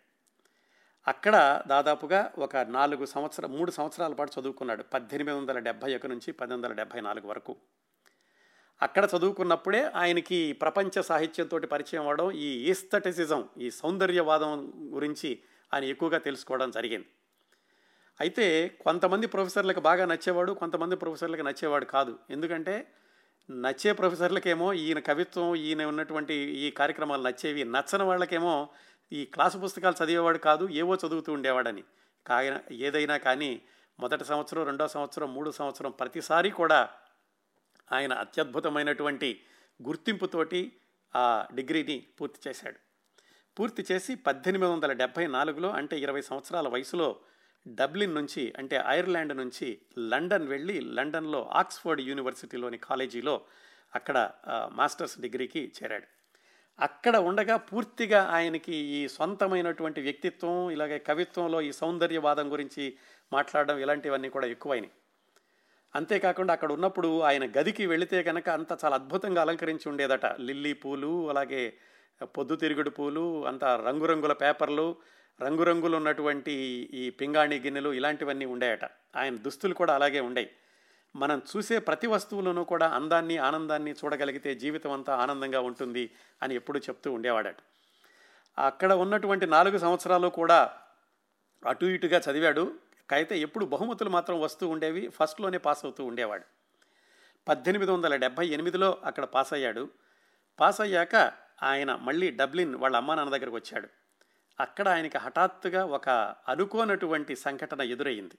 [1.09, 4.83] అక్కడ దాదాపుగా ఒక నాలుగు సంవత్సరం మూడు సంవత్సరాల పాటు చదువుకున్నాడు.
[4.83, 7.57] పద్దెనిమిది వందల డెబ్భై ఒక నుంచి పద్దెనిమిది వందల డెబ్భై నాలుగు వరకు.
[8.83, 15.43] అక్కడ చదువుకున్నప్పుడే ఆయనకి ప్రపంచ సాహిత్యంతో పరిచయం అవ్వడం ఈ ఈస్థటిసిజం ఈ సౌందర్యవాదం గురించి
[15.75, 17.07] ఆయన ఎక్కువగా తెలుసుకోవడం జరిగింది.
[18.21, 22.19] అయితే కొంతమంది ప్రొఫెసర్లకు బాగా నచ్చేవాడు కొంతమంది ప్రొఫెసర్లకు నచ్చేవాడు కాదు.
[22.31, 22.93] ఎందుకంటే
[23.51, 28.69] నచ్చే ప్రొఫెసర్లకేమో ఈయన కవిత్వం ఈయన ఉన్నటువంటి ఈ కార్యక్రమాలు నచ్చేవి నచ్చని వాళ్ళకేమో
[29.13, 31.85] ఈ క్లాసు పుస్తకాలు చదివేవాడు కాదు ఏవో చదువుతూ ఉండేవాడని.
[32.27, 33.63] కాగిన ఏదైనా కానీ
[34.01, 36.91] మొదటి సంవత్సరం రెండో సంవత్సరం మూడో సంవత్సరం ప్రతిసారి కూడా
[37.93, 39.41] ఆయన అత్యద్భుతమైనటువంటి
[39.83, 40.73] గుర్తింపుతోటి
[41.17, 42.77] ఆ డిగ్రీని పూర్తి చేశాడు.
[43.59, 47.21] పూర్తి చేసి పద్దెనిమిది వందల డెబ్భై నాలుగులో అంటే ఇరవై సంవత్సరాల వయసులో
[47.67, 53.41] డబ్లిన్ నుంచి అంటే ఐర్లాండ్ నుంచి లండన్ వెళ్ళి లండన్లో ఆక్స్ఫర్డ్ యూనివర్సిటీలోని కాలేజీలో
[53.95, 54.31] అక్కడ
[54.73, 56.07] మాస్టర్స్ డిగ్రీకి చేరాడు.
[56.81, 62.97] అక్కడ ఉండగా పూర్తిగా ఆయనకి ఈ సొంతమైనటువంటి వ్యక్తిత్వం ఇలాగే కవిత్వంలో ఈ సౌందర్యవాదం గురించి
[63.33, 64.93] మాట్లాడడం ఇలాంటివన్నీ కూడా ఎక్కువైనాయి.
[65.95, 70.27] అంతేకాకుండా అక్కడ ఉన్నప్పుడు ఆయన గదికి వెళితే కనుక అంత చాలా అద్భుతంగా అలంకరించి ఉండేదట.
[70.27, 71.63] లిల్లీ పూలు అలాగే
[72.23, 74.97] పొద్దుతిరుగుడు పూలు అంత రంగురంగుల పేపర్లు
[75.41, 76.53] రంగురంగులు ఉన్నటువంటి
[76.95, 78.85] ఈ పింగాణి గిన్నెలు ఇలాంటివన్నీ ఉండేయట.
[79.17, 80.51] ఆయన దుస్తులు కూడా అలాగే ఉండేవి
[81.17, 86.11] మనం చూసే ప్రతి వస్తువులోనూ కూడా అందాన్ని ఆనందాన్ని చూడగలిగితే జీవితం అంతా ఆనందంగా ఉంటుంది
[86.43, 87.57] అని ఎప్పుడూ చెప్తూ ఉండేవాడట.
[88.59, 90.73] అక్కడ ఉన్నటువంటి నాలుగు సంవత్సరాలు కూడా
[91.67, 92.75] అటు ఇటుగా చదివాడు.
[93.13, 95.09] అయితే ఎప్పుడు బహుమతులు మాత్రం వస్తూ ఉండేవి.
[95.09, 96.45] ఫస్ట్లోనే పాస్ అవుతూ ఉండేవాడు.
[97.49, 99.91] పద్దెనిమిది వందల డెబ్భై ఎనిమిదిలో అక్కడ పాస్ అయ్యాడు.
[100.61, 103.89] పాస్ అయ్యాక ఆయన మళ్ళీ డబ్లిన్ వాళ్ళ అమ్మా నాన్న దగ్గరకు వచ్చాడు.
[104.63, 106.09] అక్కడ ఆయనకి హఠాత్తుగా ఒక
[106.49, 108.35] అనుకోనటువంటి సంఘటన ఎదురయ్యింది.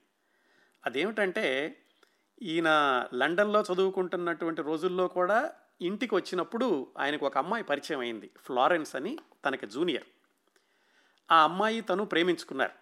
[0.86, 1.76] అదేమిటంటే
[2.42, 2.68] ఈయన
[3.14, 10.04] లండన్లో చదువుకుంటున్నటువంటి రోజుల్లో కూడా ఇంటికి వచ్చినప్పుడు ఆయనకు ఒక అమ్మాయి పరిచయం అయింది ఫ్లారెన్స్ అని తనకి జూనియర్.
[11.32, 12.72] ఆ అమ్మాయి తను ప్రేమించుకున్నారు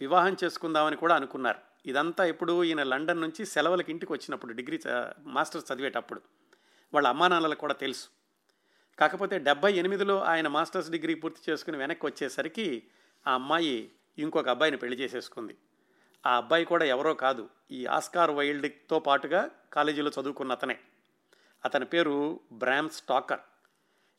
[0.00, 1.58] వివాహం చేసుకుందామని కూడా అనుకున్నారు.
[1.86, 4.80] ఇదంతా ఇప్పుడు ఈయన లండన్ నుంచి సెలవులకి ఇంటికి వచ్చినప్పుడు డిగ్రీ
[5.18, 6.20] మాస్టర్స్ చదివేటప్పుడు.
[6.94, 8.21] వాళ్ళ అమ్మా నాన్నలకు కూడా తెలుసు.
[8.98, 12.82] కాకపోతే డెబ్బై ఎనిమిదిలో ఆయన మాస్టర్స్ డిగ్రీ పూర్తి చేసుకుని వెనక్కి వచ్చేసరికి
[13.28, 15.56] ఆ అమ్మాయి ఇంకొక అబ్బాయిని పెళ్ళి చేసేసుకుంది.
[16.26, 20.78] ఆ అబ్బాయి కూడా ఎవరో కాదు ఈ ఆస్కార్ వైల్డ్తో పాటుగా కాలేజీలో చదువుకున్న అతనే.
[21.64, 23.40] అతని పేరు బ్రామ్ స్టాకర్.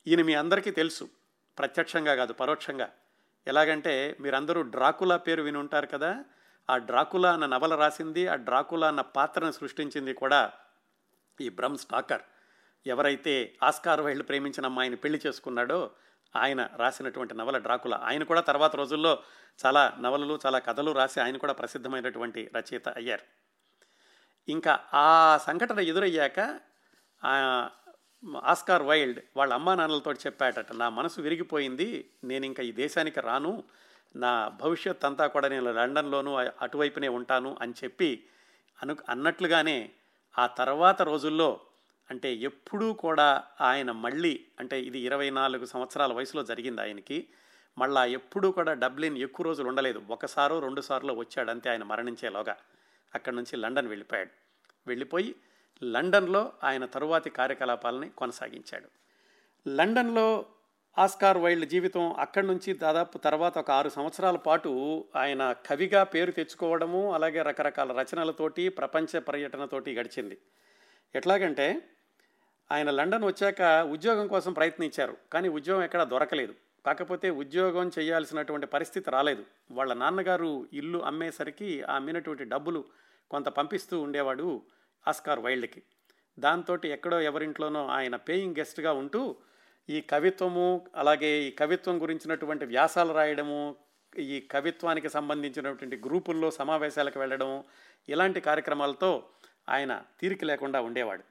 [0.07, 1.09] ఈయన మీ అందరికీ తెలుసు
[1.57, 2.89] ప్రత్యక్షంగా కాదు పరోక్షంగా.
[3.47, 6.25] ఎలాగంటే మీరందరూ డ్రాకులా పేరు విని ఉంటారు కదా
[6.69, 10.53] ఆ డ్రాకులా అన్న నవల రాసింది ఆ డ్రాకులా అన్న పాత్రను సృష్టించింది కూడా
[11.41, 12.21] ఈ బ్రమ్ స్టాకర్.
[12.85, 15.91] ఎవరైతే ఆస్కార్ వైల్డ్ ప్రేమించిన అమ్మాయిని పెళ్ళి చేసుకున్నాడో
[16.35, 17.93] ఆయన రాసినటువంటి నవల డ్రాకుల.
[17.93, 19.23] ఆయన కూడా తర్వాత రోజుల్లో
[19.65, 23.25] చాలా నవలలు చాలా కథలు రాసి ఆయన కూడా ప్రసిద్ధమైనటువంటి రచయిత అయ్యారు.
[24.47, 26.39] ఇంకా ఆ సంఘటన ఎదురయ్యాక
[28.43, 33.63] ఆస్కార్ వైల్డ్ వాళ్ళ అమ్మా నాన్నలతో చెప్పాడట నా మనసు విరిగిపోయింది నేను ఇంకా ఈ దేశానికి రాను
[34.15, 38.27] నా భవిష్యత్ అంతా కూడా నేను లండన్లోనూ అటువైపునే ఉంటాను అని చెప్పి
[38.81, 39.91] అను అన్నట్లుగానే
[40.37, 41.61] ఆ తర్వాత రోజుల్లో
[42.11, 47.27] అంటే ఎప్పుడూ కూడా ఆయన మళ్ళీ అంటే ఇది ఇరవై నాలుగు సంవత్సరాల వయసులో జరిగింది ఆయనకి.
[47.77, 50.01] మళ్ళా ఎప్పుడూ కూడా డబ్లిన్ ఎక్కువ రోజులు ఉండలేదు.
[50.09, 52.55] ఒకసారో రెండు సార్లు వచ్చాడు అంతే ఆయన మరణించేలోగా.
[53.15, 54.29] అక్కడి నుంచి లండన్ వెళ్ళిపోయాడు.
[54.87, 55.35] వెళ్ళిపోయి
[55.83, 58.87] లండన్లో ఆయన తరువాతి కార్యకలాపాలని కొనసాగించాడు.
[59.69, 60.45] లండన్లో
[60.97, 67.13] ఆస్కార్ వైల్డ్ జీవితం అక్కడి నుంచి దాదాపు తర్వాత ఒక ఆరు సంవత్సరాల పాటు ఆయన కవిగా పేరు తెచ్చుకోవడము
[67.13, 70.37] అలాగే రకరకాల రచనలతోటి ప్రపంచ పర్యటనతోటి గడిచింది.
[71.15, 71.81] ఎట్లాగంటే
[72.71, 76.53] ఆయన లండన్ వచ్చాక ఉద్యోగం కోసం ప్రయత్నించారు కానీ ఉద్యోగం ఎక్కడా దొరకలేదు.
[76.85, 79.43] కాకపోతే ఉద్యోగం చేయాల్సినటువంటి పరిస్థితి రాలేదు.
[79.71, 82.85] వాళ్ళ నాన్నగారు ఇల్లు అమ్మేసరికి ఆ అమ్మినటువంటి డబ్బులు
[83.31, 84.61] కొంత పంపిస్తూ ఉండేవాడు
[85.07, 85.83] ఆస్కార్ వైల్డ్కి.
[86.39, 89.35] దాంతో ఎక్కడో ఎవరింట్లోనో ఆయన పేయింగ్ గెస్ట్గా ఉంటూ
[89.89, 93.75] ఈ కవిత్వము అలాగే ఈ కవిత్వం గురించినటువంటి వ్యాసాలు రాయడము
[94.19, 97.63] ఈ కవిత్వానికి సంబంధించినటువంటి గ్రూపుల్లో సమావేశాలకు వెళ్ళడం
[98.09, 99.29] ఇలాంటి కార్యక్రమాలతో
[99.69, 101.23] ఆయన తీరిక లేకుండా ఉండేవాడు.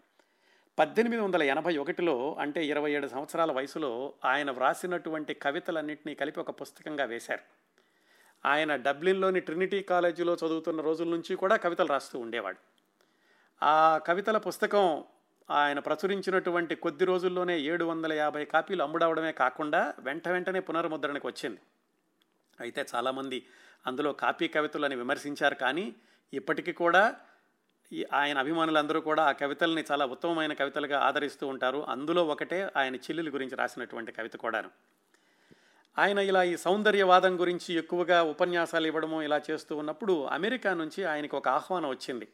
[0.79, 7.05] పద్దెనిమిది వందల ఎనభై ఒకటిలో అంటే ఇరవై ఏడు సంవత్సరాల వయసులో ఆయన వ్రాసినటువంటి కవితలన్నింటినీ కలిపి ఒక పుస్తకంగా
[7.05, 7.43] వేశారు.
[8.49, 12.57] ఆయన డబ్లిన్లోని ట్రినిటీ కాలేజీలో చదువుతున్న రోజుల నుంచి కూడా కవితలు రాస్తూ ఉండేవాడు.
[13.65, 15.05] ఆ కవితల పుస్తకం
[15.51, 21.61] ఆయన ప్రచురించినటువంటి కొద్ది రోజుల్లోనే ఏడు వందల యాభై కాపీలు అమ్ముడవడమే కాకుండా వెంట వెంటనే పునర్ముద్రణకు వచ్చింది.
[22.61, 23.47] అయితే చాలామంది
[23.87, 25.95] అందులో కాపీ కవితలని విమర్శించారు కానీ
[26.33, 27.17] ఇప్పటికీ కూడా
[27.93, 31.87] ఈ ఆయన అభిమానులందరూ కూడా ఆ కవితల్ని చాలా ఉత్తమమైన కవితలుగా ఆదరిస్తూ ఉంటారు.
[31.89, 34.71] అందులో ఒకటే ఆయన చెల్లెల గురించి రాసినటువంటి కవిత కూడాను.
[35.99, 41.49] ఆయన ఇలా ఈ సౌందర్యవాదం గురించి ఎక్కువగా ఉపన్యాసాలు ఇవ్వడము ఇలా చేస్తూ ఉన్నప్పుడు అమెరికా నుంచి ఆయనకు ఒక
[41.49, 42.29] ఆహ్వానం వచ్చింది.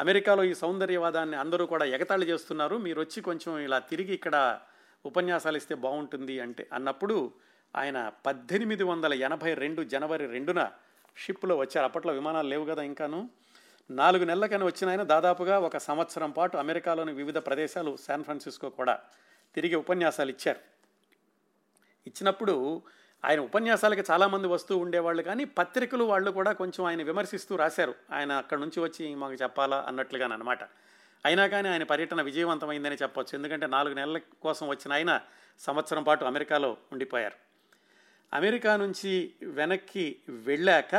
[0.00, 2.76] అమెరికాలో ఈ సౌందర్యవాదాన్ని అందరూ కూడా ఎగతాళి చేస్తున్నారు.
[2.76, 4.58] మీరు వచ్చి కొంచెం ఇలా తిరిగి ఇక్కడ
[5.06, 7.32] ఉపన్యాసాలు ఇస్తే బాగుంటుంది అంటే అన్నప్పుడు
[7.76, 10.70] ఆయన పద్దెనిమిది వందల ఎనభై రెండు జనవరి రెండున
[11.16, 11.84] షిప్లో వచ్చారు.
[11.86, 13.30] అప్పట్లో విమానాలు లేవు కదా ఇంకాను.
[13.90, 18.98] నాలుగు నెలలకని వచ్చిన ఆయన దాదాపుగా ఒక సంవత్సరం పాటు అమెరికాలోని వివిధ ప్రదేశాలు శాన్ ఫ్రాన్సిస్కో కూడా
[19.54, 20.60] తిరిగి ఉపన్యాసాలు ఇచ్చారు.
[22.06, 22.82] ఇచ్చినప్పుడు
[23.24, 27.94] ఆయన ఉపన్యాసాలకి చాలామంది వస్తూ ఉండేవాళ్ళు కానీ పత్రికలు వాళ్ళు కూడా కొంచెం ఆయన విమర్శిస్తూ రాశారు.
[28.12, 30.64] ఆయన అక్కడ నుంచి వచ్చి మాకు చెప్పాలా అన్నట్లుగానమాట
[31.24, 33.36] అయినా కానీ ఆయన పర్యటన విజయవంతమైందని చెప్పొచ్చు.
[33.36, 35.20] ఎందుకంటే నాలుగు నెలల కోసం వచ్చిన ఆయన
[35.58, 37.34] సంవత్సరం పాటు అమెరికాలో ఉండిపోయారు.
[38.32, 40.94] అమెరికా నుంచి వెనక్కి వెళ్ళాక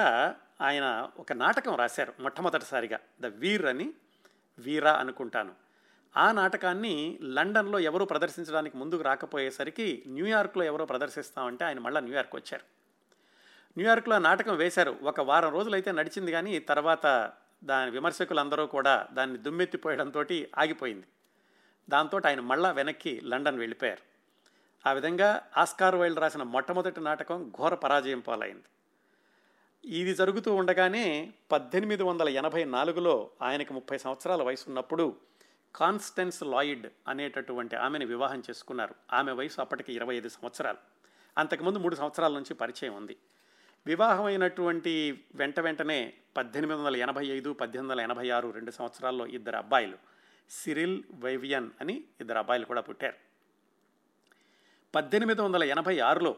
[0.61, 3.93] ఆయన ఒక నాటకం రాశారు మొట్టమొదటిసారిగా ద వీర్ అని
[4.59, 5.55] వీరా అనుకుంటాను.
[6.17, 12.65] ఆ నాటకాన్ని లండన్లో ఎవరూ ప్రదర్శించడానికి ముందుకు రాకపోయేసరికి న్యూయార్క్లో ఎవరో ప్రదర్శిస్తామంటే ఆయన మళ్ళీ న్యూయార్క్ వచ్చారు
[13.77, 14.97] న్యూయార్క్లో నాటకం వేశారు.
[15.03, 17.31] ఒక వారం రోజులైతే నడిచింది కానీ తర్వాత
[17.63, 20.25] దాని విమర్శకులందరూ కూడా దాన్ని దుమ్మెత్తిపోయడంతో
[20.57, 21.07] ఆగిపోయింది.
[21.89, 24.03] దాంతో ఆయన మళ్ళా వెనక్కి లండన్ వెళ్ళిపోయారు.
[24.89, 28.63] ఆ విధంగా ఆస్కార్ వైల్డ్ రాసిన మొట్టమొదటి నాటకం ఘోర పరాజయం పాలైంది.
[29.87, 35.15] ఇది జరుగుతూ ఉండగానే పద్దెనిమిది వందల ఎనభై నాలుగులో ఆయనకి ముప్పై సంవత్సరాల వయసు ఉన్నప్పుడు
[35.75, 38.95] కాన్స్టెన్స్ లాయిడ్ అనేటటువంటి ఆమెను వివాహం చేసుకున్నారు.
[39.13, 40.77] ఆమె వయసు అప్పటికి ఇరవై ఐదు సంవత్సరాలు.
[41.37, 43.17] అంతకుముందు మూడు సంవత్సరాల నుంచి పరిచయం ఉంది.
[43.85, 49.97] వివాహమైనటువంటి వెంట వెంటనే పద్దెనిమిది వందల ఎనభై ఐదు పద్దెనిమిది వందల ఎనభై ఆరు రెండు సంవత్సరాల్లో ఇద్దరు అబ్బాయిలు
[50.49, 53.15] సిరిల్ వైవియన్ అని ఇద్దరు అబ్బాయిలు కూడా పుట్టారు.
[54.95, 56.35] పద్దెనిమిది వందల ఎనభై ఆరులో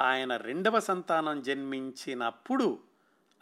[0.00, 2.78] ఆయన రెండవ సంతానం జన్మించినప్పుడు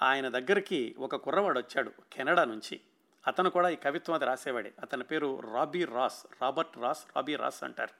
[0.03, 2.81] ఆయన దగ్గరికి ఒక కుర్రవాడు వచ్చాడు కెనడా నుంచి.
[3.27, 4.73] అతను కూడా ఈ కవిత్వం అది రాసేవాడే.
[4.83, 7.95] అతని పేరు Robbie Ross Robert Ross Robbie Ross అంటారు.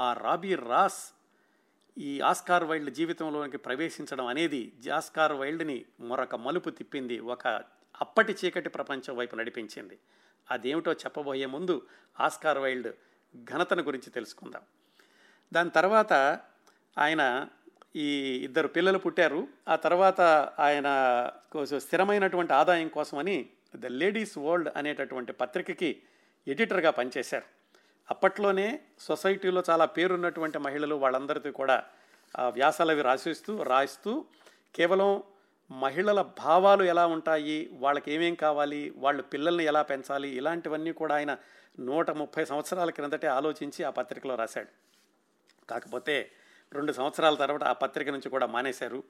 [0.00, 1.12] ఆ రాబీ రాస్
[1.98, 7.48] ఈ ఆస్కార్ వైల్డ్ జీవితంలోనికి ప్రవేశించడం అనేది ఆస్కార్ వైల్డ్ని మరొక మలుపు తిప్పింది ఒక
[8.00, 9.98] అప్పటి చీకటి ప్రపంచం వైపు నడిపించింది.
[10.50, 11.86] అదేమిటో చెప్పబోయే ముందు
[12.20, 12.94] ఆస్కార్ వైల్డ్
[13.44, 14.62] ఘనతను గురించి తెలుసుకుందాం.
[15.52, 16.40] దాని తర్వాత
[16.98, 17.22] ఆయన
[17.96, 18.08] ఈ
[18.42, 19.40] ఇద్దరు పిల్లలు పుట్టారు.
[19.68, 20.20] ఆ తర్వాత
[20.60, 20.88] ఆయన
[21.52, 23.36] కోసం స్థిరమైనటువంటి ఆదాయం కోసమని
[23.74, 25.90] ద లేడీస్ వరల్డ్ అనేటటువంటి పత్రికకి
[26.46, 27.46] ఎడిటర్గా పనిచేశారు.
[28.08, 28.66] అప్పట్లోనే
[28.98, 31.76] సొసైటీలో చాలా పేరున్నటువంటి మహిళలు వాళ్ళందరితో కూడా
[32.34, 34.12] ఆ, వ్యాసాలు అవి రాసిస్తూ రాస్తూ
[34.74, 35.10] కేవలం
[35.70, 41.32] మహిళల భావాలు ఎలా ఉంటాయి వాళ్ళకి ఏమేం కావాలి వాళ్ళ పిల్లల్ని ఎలా పెంచాలి ఇలాంటివన్నీ కూడా ఆయన
[41.80, 44.70] నూట ముప్పై సంవత్సరాల క్రిందటే ఆలోచించి ఆ పత్రికలో రాశాడు.
[45.68, 46.16] కాకపోతే
[46.72, 49.02] రెండు సంవత్సరాల తర్వాత ఆ పత్రిక నుంచి కూడా మానేశారు.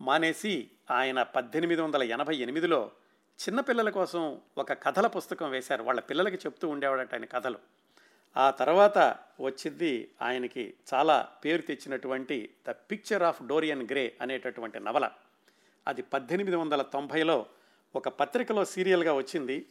[0.00, 2.90] మానేసి ఆయన పద్దెనిమిది వందల ఎనభై ఎనిమిదిలో
[3.48, 5.82] చిన్నపిల్లల కోసం ఒక కథల పుస్తకం వేశారు.
[5.82, 7.58] వాళ్ళ పిల్లలకి చెప్తూ ఉండేవాడట ఆయన కథలు.
[8.36, 8.98] ఆ తర్వాత
[9.40, 15.10] వచ్చింది ఆయనకి చాలా పేరు తెచ్చినటువంటి the picture of Dorian Gray అనేటటువంటి నవల.
[15.86, 17.46] అది పద్దెనిమిది వందల తొంభైలో
[17.96, 19.66] ఒక పత్రికలో సీరియల్గా వచ్చింది.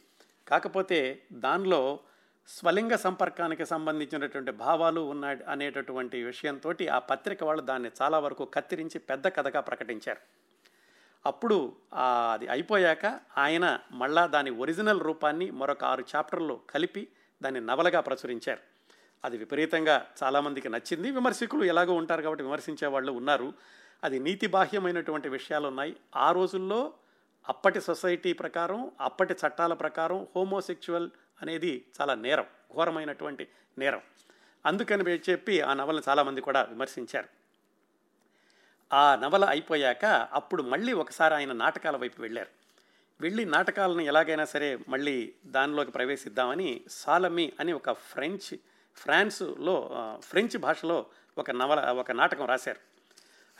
[0.48, 2.00] కాకపోతే దానిలో
[2.46, 9.28] స్వలింగ సంపర్కానికి సంబంధించినటువంటి భావాలు ఉన్న అనేటటువంటి విషయంతో ఆ పత్రిక వాళ్ళు దాన్ని చాలా వరకు కత్తిరించి పెద్ద
[9.28, 10.18] కథగా ప్రకటించారు.
[11.26, 11.76] అప్పుడు
[12.32, 17.08] అది అయిపోయాక ఆయన మళ్ళా దాని ఒరిజినల్ రూపాన్ని మరొక ఆరు చాప్టర్లు కలిపి
[17.42, 18.60] దాన్ని నవలగా ప్రచురించారు.
[19.24, 21.10] అది విపరీతంగా చాలామందికి నచ్చింది.
[21.10, 23.52] విమర్శకులు ఎలాగో ఉంటారు కాబట్టి విమర్శించే వాళ్ళు ఉన్నారు.
[24.04, 25.96] అది నీతి బాహ్యమైనటువంటి విషయాలు ఉన్నాయి.
[26.16, 26.92] ఆ రోజుల్లో
[27.48, 31.10] అప్పటి సొసైటీ ప్రకారం అప్పటి చట్టాల ప్రకారం హోమోసెక్చువల్
[31.42, 33.48] అనేది చాలా నేరం ఘోరమైనటువంటి
[33.78, 34.00] నేరం.
[34.66, 37.28] అందుకని చెప్పి ఆ నవలను చాలామంది కూడా విమర్శించారు.
[38.92, 42.48] ఆ నవల అయిపోయాక అప్పుడు మళ్ళీ ఒకసారి ఆయన నాటకాల వైపు వెళ్ళారు.
[43.20, 48.56] వెళ్ళి నాటకాలను ఎలాగైనా సరే మళ్ళీ దానిలోకి ప్రవేశిద్దామని సాలమి అని ఒక ఫ్రెంచ్
[48.96, 51.06] ఫ్రాన్స్లో ఫ్రెంచ్ భాషలో
[51.38, 52.80] ఒక నవల ఒక నాటకం రాశారు.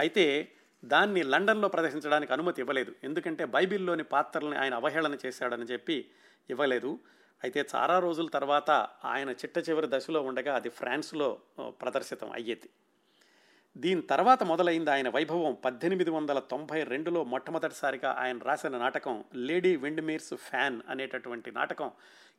[0.00, 0.52] అయితే
[0.84, 2.94] దాన్ని లండన్లో ప్రదర్శించడానికి అనుమతి ఇవ్వలేదు.
[3.04, 6.10] ఎందుకంటే బైబిల్లోని పాత్రల్ని ఆయన అవహేళన చేశాడని చెప్పి
[6.50, 6.98] ఇవ్వలేదు.
[7.44, 8.70] అయితే చాలా రోజుల తర్వాత
[9.04, 12.70] ఆయన చిట్ట చివరి దశలో ఉండగా అది ఫ్రాన్స్లో ప్రదర్శితం అయ్యేది.
[13.76, 15.56] దీని తర్వాత మొదలైంది ఆయన వైభవం.
[15.64, 21.90] పద్దెనిమిది వందల తొంభై రెండులో మొట్టమొదటిసారిగా ఆయన రాసిన నాటకం లేడీ విండ్మీర్స్ ఫ్యాన్ అనేటటువంటి నాటకం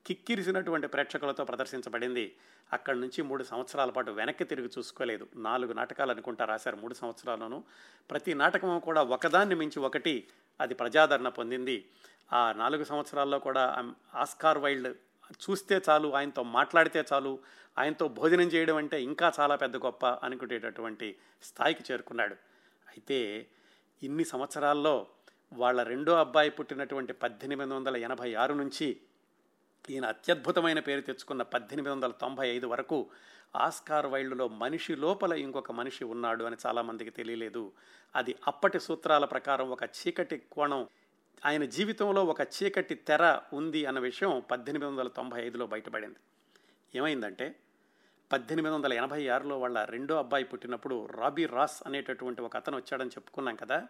[0.07, 2.35] కిక్కిరిసినటువంటి ప్రేక్షకులతో ప్రదర్శించబడింది.
[2.73, 5.27] అక్కడి నుంచి మూడు సంవత్సరాల పాటు వెనక్కి తిరిగి చూసుకోలేదు.
[5.35, 7.63] నాలుగు నాటకాలు అనుకుంటా రాశారు మూడు సంవత్సరాలను
[8.09, 10.27] ప్రతి నాటకం కూడా ఒకదాన్ని మించి ఒకటి
[10.61, 11.85] అది ప్రజాదరణ పొందింది.
[12.33, 13.63] ఆ నాలుగు సంవత్సరాల్లో కూడా
[14.15, 14.87] ఆస్కార్ వైల్డ్
[15.31, 17.39] చూస్తే చాలు ఆయనతో మాట్లాడితే చాలు
[17.77, 22.35] ఆయనతో భోజనం చేయడం అంటే ఇంకా చాలా పెద్ద గొప్ప అనుకునేటటువంటి స్థాయికి చేరుకున్నాడు.
[22.87, 23.47] అయితే
[24.03, 25.07] ఇన్ని సంవత్సరాల్లో
[25.53, 29.01] వాళ్ళ రెండో అబ్బాయి పుట్టినటువంటి పద్దెనిమిది వందల ఎనభై ఆరు నుంచి
[29.89, 33.09] ఈయన అత్యద్భుతమైన పేరు తెచ్చుకున్న పద్దెనిమిది వందల తొంభై ఐదు వరకు
[33.55, 37.71] ఆస్కార్ వైల్డ్లో మనిషి లోపల ఇంకొక మనిషి ఉన్నాడు అని చాలామందికి తెలియలేదు.
[38.15, 40.87] అది అప్పటి సూత్రాల ప్రకారం ఒక చీకటి కోణం
[41.45, 46.15] ఆయన జీవితంలో ఒక చీకటి తెర ఉంది అన్న విషయం పద్దెనిమిది వందల తొంభై ఐదులో బయటపడింది.
[46.95, 47.55] ఏమైందంటే
[48.31, 53.55] పద్దెనిమిది వందల ఎనభై ఆరులో వాళ్ళ రెండో అబ్బాయి పుట్టినప్పుడు రాబీ రాస్ అనేటటువంటి ఒక అతను వచ్చాడని చెప్పుకున్నాం
[53.55, 53.87] కదా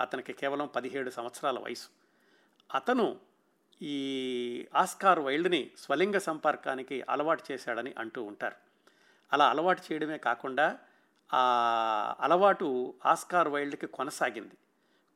[0.00, 1.88] అతనికి కేవలం పదిహేడు సంవత్సరాల వయసు.
[2.74, 3.18] అతను
[3.82, 3.96] ఈ
[4.74, 8.56] ఆస్కార్ వైల్డ్ని స్వలింగ సంపర్కానికి అలవాటు చేశాడని అంటూ ఉంటారు.
[9.32, 10.78] అలా అలవాటు చేయడమే కాకుండా
[11.34, 11.42] ఆ
[12.20, 14.54] అలవాటు ఆస్కార్ వైల్డ్కి కొనసాగింది.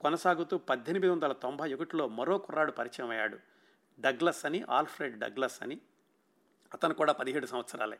[0.00, 3.38] కొనసాగుతూ పద్దెనిమిది వందల తొంభై ఒకటిలో మరో కుర్రాడు పరిచయం అయ్యాడు.
[4.00, 5.78] డగ్లస్ అని ఆల్ఫ్రెడ్ డగ్లస్ అని.
[6.74, 7.98] అతను కూడా పదిహేడు సంవత్సరాలే.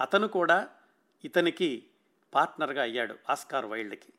[0.00, 0.68] అతను కూడా
[1.24, 1.86] ఇతనికి
[2.34, 4.12] పార్ట్నర్గా అయ్యాడు ఆస్కార్ వైల్డ్కి.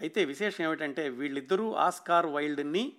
[0.00, 2.92] అయితే విశేషం ఏమిటంటే వీళ్ళిద్దరూ ఆస్కార్ వైల్డ్ని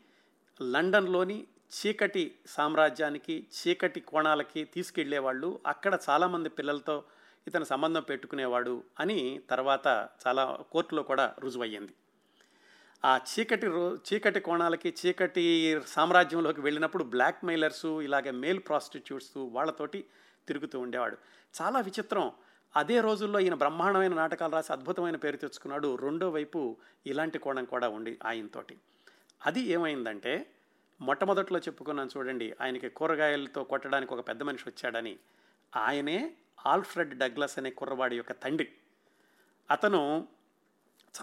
[0.62, 7.04] లండన్లోని చీకటి సామ్రాజ్యానికి చీకటి కోణాలకి తీసుకెళ్ళేవాళ్ళు అక్కడ చాలామంది పిల్లలతో
[7.48, 11.94] ఇతను సంబంధం పెట్టుకునేవాడు అని తర్వాత చాలా కోర్టులో కూడా రుజువయ్యింది.
[13.06, 20.06] ఆ చీకటి రో చీకటి కోణాలకి చీకటి సామ్రాజ్యంలోకి వెళ్ళినప్పుడు బ్లాక్ మెయిలర్స్ ఇలాగే మేల్ ప్రాస్టిట్యూట్స్ వాళ్ళతోటి
[20.48, 21.18] తిరుగుతూ ఉండేవాడు.
[21.62, 22.32] చాలా విచిత్రం.
[22.76, 25.96] అదే రోజుల్లో ఈయన బ్రహ్మాండమైన నాటకాలు రాసి అద్భుతమైన పేరు తెచ్చుకున్నాడు.
[25.96, 28.78] రెండో వైపు ఇలాంటి కోణం కూడా ఉండి ఆయనతోటి.
[29.46, 30.52] అది ఏమైందంటే
[31.02, 35.18] మొట్టమొదట్లో చెప్పుకున్నాను చూడండి ఆయనకి కూరగాయలతో కొట్టడానికి ఒక పెద్ద మనిషి వచ్చాడని.
[35.76, 36.34] ఆయనే
[36.66, 38.68] ఆల్ఫ్రెడ్ డగ్లస్ అనే కుర్రవాడి యొక్క తండ్రి.
[39.72, 40.28] అతను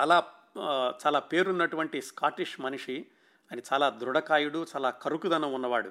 [0.01, 3.07] చాలా చాలా పేరున్నటువంటి స్కాటిష్ మనిషి
[3.53, 5.91] ఆయన చాలా దృఢకాయుడు చాలా కరుకుదనం ఉన్నవాడు.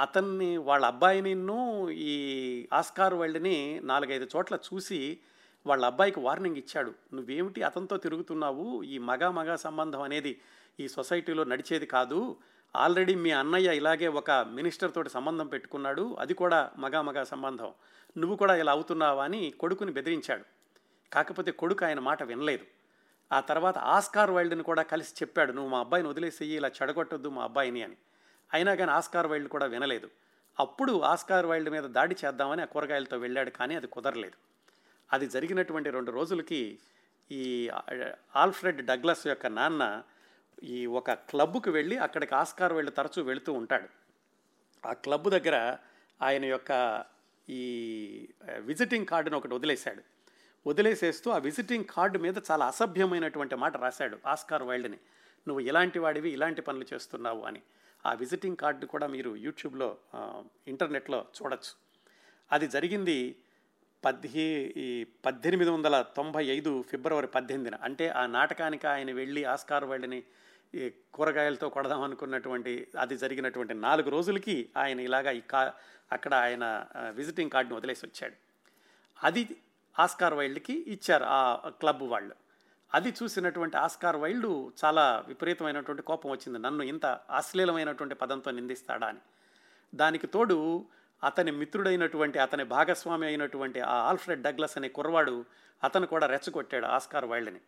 [0.00, 5.18] అతన్ని వాళ్ళ అబ్బాయినిను ఈ ఆస్కార్ వరల్డ్ని నాలుగైదు చోట్ల చూసి
[5.66, 6.94] వాళ్ళ అబ్బాయికి వార్నింగ్ ఇచ్చాడు.
[7.14, 8.82] నువ్వేమిటి అతనితో తిరుగుతున్నావు?
[8.82, 10.40] ఈ మగ మగ సంబంధం అనేది
[10.80, 12.36] ఈ సొసైటీలో నడిచేది కాదు.
[12.76, 16.16] ఆల్రెడీ మీ అన్నయ్య ఇలాగే ఒక మినిస్టర్ తోటి సంబంధం పెట్టుకున్నాడు.
[16.20, 17.72] అది కూడా మగ మగ సంబంధం.
[18.18, 19.24] నువ్వు కూడా ఇలా అవుతున్నావా?
[19.24, 20.44] అని కొడుకుని బెదిరించాడు.
[21.12, 22.81] కాకపోతే కొడుకు ఆయన మాట వినలేదు.
[23.32, 27.82] ఆ తర్వాత ఆస్కార్ వైల్డ్ని కూడా కలిసి చెప్పాడు నువ్వు మా అబ్బాయిని వదిలేసేయి ఇలా చెడగొట్టొద్దు మా అబ్బాయిని
[27.82, 27.96] అని.
[28.54, 30.10] అయినా కానీ ఆస్కార్ వైల్డ్ కూడా వినలేదు.
[30.60, 34.36] అప్పుడు ఆస్కార్ వైల్డ్ మీద దాడి చేద్దామని ఆ కూరగాయలతో వెళ్ళాడు కానీ అది కుదరలేదు.
[35.12, 36.78] అది జరిగినటువంటి రెండు రోజులకి
[37.30, 37.68] ఈ
[38.36, 40.02] ఆల్ఫ్రెడ్ డగ్లస్ యొక్క నాన్న
[40.62, 43.88] ఈ ఒక క్లబ్కు వెళ్ళి అక్కడికి ఆస్కార్ వైల్డ్ తరచూ వెళుతూ ఉంటాడు.
[44.88, 45.76] ఆ క్లబ్ దగ్గర
[46.22, 47.04] ఆయన యొక్క
[47.48, 47.62] ఈ
[48.58, 50.11] విజిటింగ్ కార్డును ఒకటి వదిలేశాడు.
[50.66, 54.98] వదిలేసేస్తూ ఆ విజిటింగ్ కార్డు మీద చాలా అసభ్యమైనటువంటి మాట రాశాడు ఆస్కార్ వైల్డ్ని.
[55.48, 57.62] నువ్వు ఇలాంటి వాడివి ఇలాంటి పనులు చేస్తున్నావు అని.
[58.06, 59.96] ఆ విజిటింగ్ కార్డు కూడా మీరు యూట్యూబ్లో
[60.68, 61.72] ఇంటర్నెట్లో చూడొచ్చు.
[62.52, 63.36] అది జరిగింది
[64.04, 64.28] పద్ది
[64.76, 67.76] ఈ పద్దెనిమిది వందల తొంభై ఐదు ఫిబ్రవరి పద్దెనిమిదిన.
[67.82, 70.22] అంటే ఆ నాటకానికి ఆయన వెళ్ళి ఆస్కార్ వైల్డ్ని
[70.74, 75.74] ఈ కూరగాయలతో కొడదాం అనుకున్నటువంటి అది జరిగినటువంటి నాలుగు రోజులకి ఆయన ఇలాగా ఈ కా
[76.12, 78.34] అక్కడ ఆయన విజిటింగ్ కార్డుని వదిలేసి వచ్చాడు.
[79.24, 79.48] అది
[79.98, 82.34] ఆస్కార్ వైల్డ్కి ఇచ్చారు ఆ క్లబ్ వాళ్ళు.
[82.94, 86.58] అది చూసినటువంటి ఆస్కార్ వైల్డ్ చాలా విపరీతమైనటువంటి కోపం వచ్చింది.
[86.58, 89.18] నన్ను ఇంత అశ్లీలమైనటువంటి పదంతో నిందిస్తాడా అని.
[89.94, 90.86] దానికి తోడు
[91.24, 95.44] అతని మిత్రుడైనటువంటి అతని భాగస్వామి అయినటువంటి ఆ ఆల్ఫ్రెడ్ డగ్లస్ అనే కుర్రవాడు
[95.84, 97.60] అతను కూడా రెచ్చగొట్టాడు ఆస్కార్ వైల్డ్ని.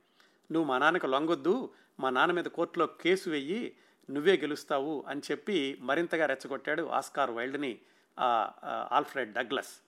[0.52, 3.76] నువ్వు మా నాన్నకు లొంగొద్దు మా నాన్న మీద కోర్టులో కేసు వెయ్యి
[4.10, 7.78] నువ్వే గెలుస్తావు అని చెప్పి మరింతగా రెచ్చగొట్టాడు ఆస్కార్ వైల్డ్ని
[8.18, 8.50] ఆ,
[8.92, 9.80] ఆల్ఫ్రెడ్ డగ్లస్.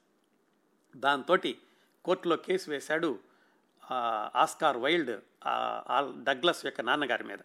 [0.96, 1.36] దాంతో
[2.06, 3.18] కోర్టులో కేసు వేశాడు
[4.36, 7.38] ఆస్కార్ వైల్డ్ ఆల్ డగ్లస్ యొక్క నాన్నగారి మీద.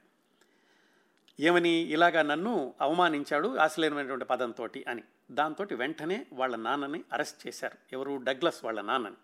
[1.39, 5.04] ఏమని ఇలాగా నన్ను అవమానించాడు అసలైనటువంటి పదంతో అని.
[5.32, 7.78] దాంతో వెంటనే వాళ్ళ నాన్నని అరెస్ట్ చేశారు.
[7.93, 8.19] ఎవరు?
[8.24, 9.15] డగ్లస్ వాళ్ళ నాన్నని.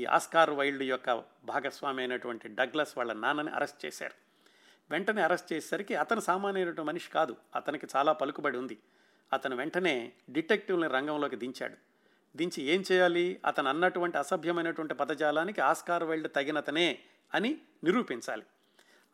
[0.00, 4.14] ఈ ఆస్కార్ వైల్డ్ యొక్క భాగస్వామి అయినటువంటి డగ్లస్ వాళ్ళ నాన్నని అరెస్ట్ చేశారు.
[4.90, 7.36] వెంటనే అరెస్ట్ చేసేసరికి అతను సామాన్యమైనటువంటి మనిషి కాదు.
[7.54, 8.78] అతనికి చాలా పలుకుబడి ఉంది.
[9.32, 11.76] అతను వెంటనే డిటెక్టివ్ని రంగంలోకి దించాడు.
[12.36, 13.40] దించి ఏం చేయాలి?
[13.44, 16.98] అతను అన్నటువంటి అసభ్యమైనటువంటి పదజాలానికి ఆస్కార్ వైల్డ్ తగినతనే
[17.34, 18.42] అని నిరూపించాలి.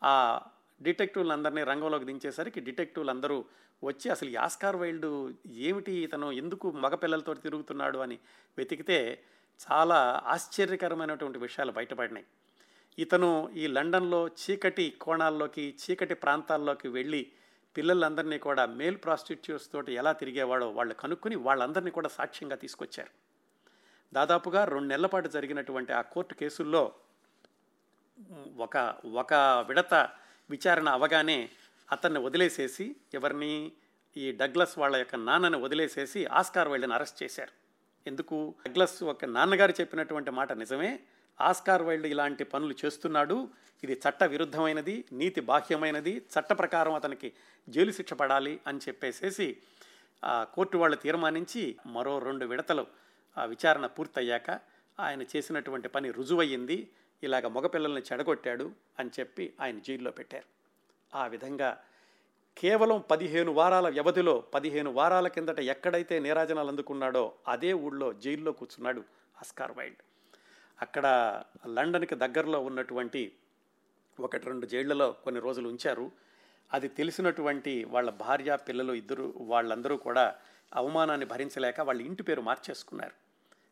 [0.03, 0.41] ఆ
[0.81, 3.45] డిటెక్టివ్లు అందరినీ రంగంలోకి దించేసరికి డిటెక్టివ్లు అందరూ
[3.83, 6.31] వచ్చి అసలు ఈ ఆస్కార్ వైల్డ్ ఏమిటి ఇతను?
[6.31, 8.19] ఎందుకు మగపిల్లలతో తిరుగుతున్నాడు అని
[8.57, 9.23] వెతికితే
[9.71, 12.25] చాలా ఆశ్చర్యకరమైనటువంటి విషయాలు బయటపడినాయి.
[12.99, 17.31] ఇతను ఈ లండన్లో చీకటి కోణాల్లోకి చీకటి ప్రాంతాల్లోకి వెళ్ళి
[17.77, 23.11] పిల్లలందరినీ కూడా మేల్ ప్రాస్టిట్యూట్స్ తోటి ఎలా తిరిగేవాడో వాళ్ళు కనుక్కొని వాళ్ళందరినీ కూడా సాక్ష్యంగా తీసుకొచ్చారు.
[24.13, 26.91] దాదాపుగా రెండు నెలల పాటు జరిగినటువంటి ఆ కోర్టు కేసుల్లో
[28.57, 29.33] ఒక ఒక
[29.67, 30.09] విడత
[30.49, 31.49] విచారణ అవగానే
[31.91, 33.71] అతన్ని వదిలేసేసి ఎవరిని
[34.17, 37.51] ఈ డగ్లస్ వాళ్ళ యొక్క నాన్నని వదిలేసేసి ఆస్కార్ వాళ్ళని అరెస్ట్ చేశారు.
[38.07, 38.55] ఎందుకు?
[38.67, 40.99] డగ్లస్ ఒక నాన్నగారు చెప్పినటువంటి మాట నిజమే
[41.41, 43.47] ఆస్కార్ వైల్డ్ ఇలాంటి పనులు చేస్తున్నాడు.
[43.83, 47.33] ఇది చట్ట విరుద్ధమైనది నీతి బాహ్యమైనది చట్ట ప్రకారం అతనికి
[47.69, 49.57] జైలు శిక్ష పడాలి అని చెప్పేసేసి
[50.25, 52.87] కోర్టు వాళ్ళు తీర్మానించి మరో రెండు విడతలు
[53.37, 54.49] ఆ విచారణ పూర్తయ్యాక
[54.99, 56.91] ఆయన చేసినటువంటి పని రుజువయ్యింది.
[57.23, 60.47] ఇలాగ మగపిల్లల్ని చెడగొట్టాడు అని చెప్పి ఆయన జైల్లో పెట్టారు.
[61.15, 61.77] ఆ విధంగా
[62.57, 69.03] కేవలం పదిహేను వారాల వ్యవధిలో పదిహేను వారాల కిందట ఎక్కడైతే నీరాజనాలు అందుకున్నాడో అదే ఊళ్ళో జైల్లో కూర్చున్నాడు
[69.39, 70.01] ఆస్కార్ వైల్డ్.
[70.81, 73.31] అక్కడ లండన్కి దగ్గరలో ఉన్నటువంటి
[74.19, 76.11] ఒకటి రెండు జైళ్ళలో కొన్ని రోజులు ఉంచారు.
[76.73, 80.35] అది తెలిసినటువంటి వాళ్ళ భార్య పిల్లలు ఇద్దరు వాళ్ళందరూ కూడా
[80.75, 83.11] అవమానాన్ని భరించలేక వాళ్ళ ఇంటి పేరు మార్చేసుకున్నారు.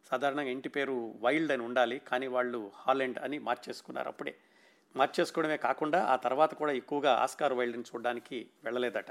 [0.10, 4.36] సాధారణంగా ఇంటి పేరు వైల్డ్ అని ఉండాలి కానీ వాళ్ళు హాలెండ్ అని మార్చేసుకున్నారు అప్పుడే.
[4.96, 9.06] మార్చేసుకోవడమే కాకుండా ఆ తర్వాత కూడా ఎక్కువగా ఆస్కార్ వైల్డ్ని చూడడానికి వెళ్ళలేదట.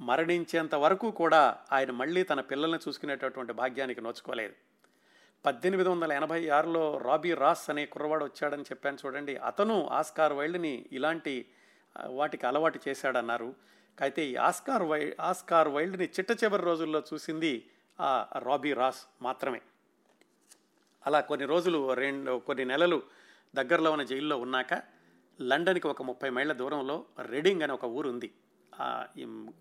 [0.00, 4.54] మరణించేంత వరకు కూడా ఆయన మళ్ళీ తన పిల్లల్ని చూసుకునేటటువంటి భాగ్యానికి నోచుకోలేదు.
[5.44, 9.36] పద్దెనిమిది వందల ఎనభై ఆరులో రాబీ రాస్ అనే కుర్రవాడు వచ్చాడని చెప్పాను చూడండి.
[9.36, 11.46] అతను ఆస్కార్ వైల్డ్ని ఇలాంటి
[12.06, 13.54] వాటికి అలవాటు చేశాడన్నారు.
[14.02, 17.52] అయితే ఈ ఆస్కార్ వై ఆస్కార్ వైల్డ్ని చిట్ట చివరి రోజుల్లో చూసింది
[18.00, 19.60] ఆ రాబీ రాస్ మాత్రమే.
[21.06, 23.02] అలా కొన్ని రోజులు రెండు కొన్ని నెలలు
[23.54, 24.74] దగ్గరలో ఉన్న జైల్లో ఉన్నాక
[25.40, 28.30] లండన్కి ఒక ముప్పై మైళ్ళ దూరంలో రెడింగ్ అనే ఒక ఊరు ఉంది.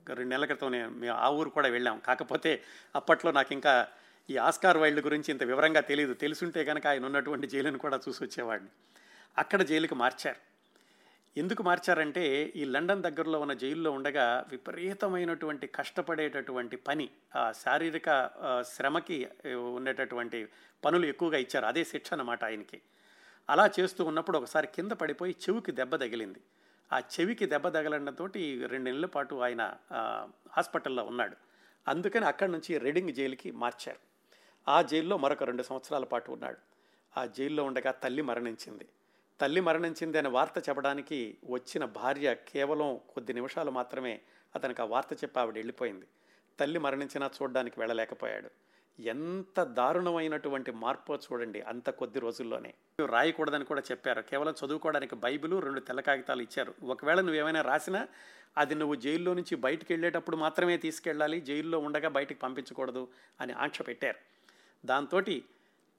[0.08, 2.00] రెండు నెలల క్రితం మేము ఆ ఊరు కూడా వెళ్ళాం.
[2.00, 2.64] కాకపోతే
[2.96, 3.88] అప్పట్లో నాకు ఇంకా
[4.30, 8.70] ఈ ఆస్కార్ వైల్డ్ గురించి ఇంత వివరంగా తెలియదు తెలుసుంటే కనుక ఆయన ఉన్నటువంటి జైలును కూడా చూసి వచ్చేవాడిని.
[9.38, 10.36] అక్కడ జైలుకి మార్చారు.
[11.40, 18.30] ఎందుకు మార్చారంటే ఈ లండన్ దగ్గరలో ఉన్న జైల్లో ఉండగా విపరీతమైనటువంటి కష్టపడేటటువంటి పని ఆ శారీరక
[18.76, 19.28] శ్రమకి
[19.76, 20.48] ఉండేటటువంటి
[20.86, 21.66] పనులు ఎక్కువగా ఇచ్చారు.
[21.66, 22.82] అదే శిక్ష అన్నమాట ఆయనకి.
[23.50, 26.40] అలా చేస్తూ ఉన్నప్పుడు ఒకసారి కింద పడిపోయి చెవికి దెబ్బ తగిలింది.
[26.94, 28.26] ఆ చెవికి దెబ్బ తగలడంతో
[28.68, 29.74] రెండు నెలల పాటు ఆయన
[30.52, 31.36] హాస్పిటల్లో ఉన్నాడు.
[31.88, 34.07] అందుకని అక్కడి నుంచి రెడింగ్ జైలుకి మార్చారు.
[34.68, 36.58] ఆ జైల్లో మరొక రెండు సంవత్సరాల పాటు ఉన్నాడు.
[37.20, 38.88] ఆ జైల్లో ఉండగా తల్లి మరణించింది.
[39.42, 44.20] తల్లి మరణించింది అనే వార్త చెప్పడానికి వచ్చిన భార్య కేవలం కొద్ది నిమిషాలు మాత్రమే
[44.56, 46.06] అతనికి ఆ వార్త చెప్పి ఆవిడ వెళ్ళిపోయింది.
[46.60, 48.50] తల్లి మరణించినా చూడడానికి వెళ్ళలేకపోయాడు.
[49.02, 52.74] ఎంత దారుణమైనటువంటి మార్పు చూడండి అంత కొద్ది రోజుల్లోనే.
[53.06, 54.22] రాయకూడదని కూడా చెప్పారు.
[54.22, 56.74] కేవలం చదువుకోవడానికి బైబిల్ రెండు తెల్ల కాగితాలు ఇచ్చారు.
[56.84, 58.08] ఒకవేళ నువ్వేమైనా రాసినా
[58.58, 61.42] అది నువ్వు జైల్లో నుంచి బయటికి వెళ్ళేటప్పుడు మాత్రమే తీసుకెళ్ళాలి.
[61.42, 63.08] జైల్లో ఉండగా బయటికి పంపించకూడదు
[63.42, 64.37] అని ఆంక్ష పెట్టారు.
[64.86, 65.22] దాంతో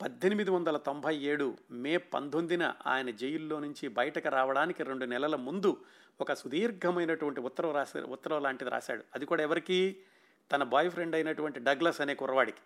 [0.02, 5.76] పద్దెనిమిది వందల తొంభై ఏడు మే పంతొమ్మిదిన ఆయన జైల్లో నుంచి బయటకు రావడానికి రెండు నెలల ముందు
[6.20, 9.04] ఒక సుదీర్ఘమైనటువంటి ఉత్తరం రాసే ఉత్తరం లాంటిది రాశాడు.
[9.14, 9.96] అది కూడా ఎవరికి?
[10.52, 12.58] తన బాయ్ ఫ్రెండ్ అయినటువంటి డగ్లస్ అనే కుర్రవాడికి.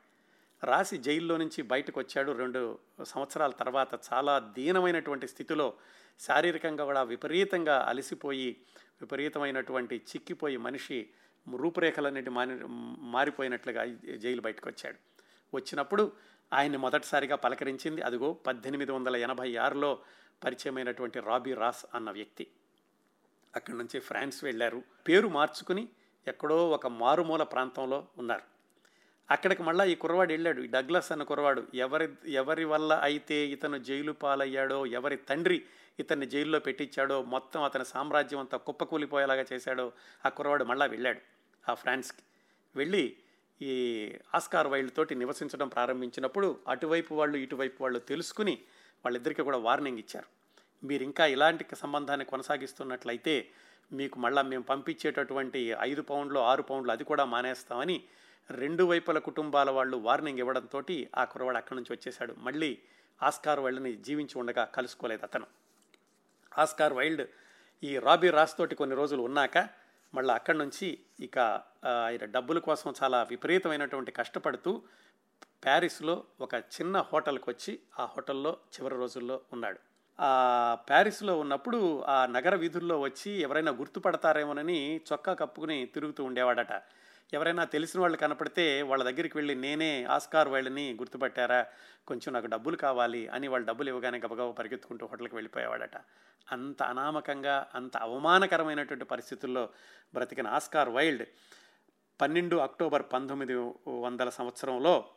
[0.64, 3.88] రాసి జైల్లో నుంచి బయటకు వచ్చాడు రెండు సంవత్సరాల తర్వాత.
[4.12, 5.74] చాలా దీనమైనటువంటి స్థితిలో
[6.20, 8.56] శారీరకంగా కూడా విపరీతంగా అలసిపోయి
[9.00, 11.08] విపరీతమైనటువంటి చిక్కిపోయి మనిషి
[11.56, 12.58] రూపురేఖలన్నిటి మారి
[12.98, 13.84] మారిపోయినట్లుగా
[14.16, 15.11] జైలు బయటకు వచ్చాడు.
[15.54, 16.12] వచ్చినప్పుడు
[16.52, 19.98] ఆయన్ని మొదటిసారిగా పలకరించింది అదిగో పద్దెనిమిది వందల ఎనభై ఆరులో
[20.44, 22.46] పరిచయమైనటువంటి రాబీ రాస్ అన్న వ్యక్తి.
[23.56, 24.82] అక్కడి నుంచి ఫ్రాన్స్ వెళ్ళారు.
[25.08, 25.88] పేరు మార్చుకుని
[26.26, 28.42] ఎక్కడో ఒక మారుమూల ప్రాంతంలో ఉన్నారు.
[29.30, 30.60] అక్కడికి మళ్ళీ ఈ కుర్రవాడు వెళ్ళాడు.
[30.60, 35.64] ఈ డగ్లస్ అన్న కుర్రవాడు ఎవరి ఎవరి వల్ల అయితే ఇతను జైలు పాలయ్యాడో ఎవరి తండ్రి
[36.00, 39.92] ఇతన్ని జైల్లో పెట్టించాడో మొత్తం అతని సామ్రాజ్యం అంతా కుప్పకూలిపోయేలాగా చేశాడో
[40.26, 41.20] ఆ కుర్రవాడు మళ్ళీ వెళ్ళాడు
[41.70, 42.22] ఆ ఫ్రాన్స్కి.
[42.76, 43.16] వెళ్ళి
[43.62, 48.58] ఈ ఆస్కార్ వైల్డ్ తోటి నివసించడం ప్రారంభించినప్పుడు అటువైపు వాళ్ళు ఇటువైపు వాళ్ళు తెలుసుకుని
[49.04, 50.26] వాళ్ళిద్దరికీ కూడా వార్నింగ్ ఇచ్చారు.
[50.86, 53.48] మీరు ఇంకా ఇలాంటి సంబంధాన్ని కొనసాగిస్తున్నట్లయితే
[53.92, 58.04] మీకు మళ్ళీ మేము పంపించేటటువంటి ఐదు పౌండ్లు ఆరు పౌండ్లు అది కూడా మానేస్తామని
[58.50, 60.82] రెండు వైపుల కుటుంబాల వాళ్ళు వార్నింగ్ ఇవ్వడంతో
[61.16, 62.34] ఆ కుర్రవాడు అక్కడి నుంచి వచ్చేశాడు.
[62.38, 62.78] మళ్ళీ
[63.22, 65.46] ఆస్కార్ వైల్డ్ని జీవించి ఉండగా కలుసుకోలేదు అతను.
[66.58, 67.28] ఆస్కార్ వైల్డ్
[67.84, 69.81] ఈ రాబీ రాస్ తోటి కొన్ని రోజులు ఉన్నాక
[70.14, 71.38] మళ్ళీ అక్కడి నుంచి ఇక
[71.86, 74.82] ఆయన డబ్బుల కోసం చాలా విపరీతమైనటువంటి కష్టపడుతూ
[75.64, 79.78] ప్యారిస్లో ఒక చిన్న హోటల్కి వచ్చి ఆ హోటల్లో చివరి రోజుల్లో ఉన్నాడు.
[80.20, 86.72] ఆ ప్యారిస్లో ఉన్నప్పుడు ఆ నగర వీధుల్లో వచ్చి ఎవరైనా గుర్తుపడతారేమోనని చొక్కా కప్పుకుని తిరుగుతూ ఉండేవాడట.
[87.34, 91.66] ఎవరైనా తెలిసిన వాళ్ళు కనపడితే వాళ్ళ దగ్గరికి వెళ్ళి నేనే ఆస్కార్ వైల్డ్ని గుర్తుపట్టారా?
[92.06, 95.96] కొంచెం నాకు డబ్బులు కావాలి అని వాళ్ళు డబ్బులు ఇవ్వగానే గబగబ పరిగెత్తుకుంటూ హోటల్కి వెళ్ళిపోయేవాడట.
[96.52, 99.68] అంత అనామకంగా అంత అవమానకరమైనటువంటి పరిస్థితుల్లో
[100.14, 101.26] బ్రతికిన ఆస్కార్ వైల్డ్
[102.20, 103.54] పన్నెండు అక్టోబర్ పంతొమ్మిది
[103.88, 105.08] వందల సంవత్సరంలో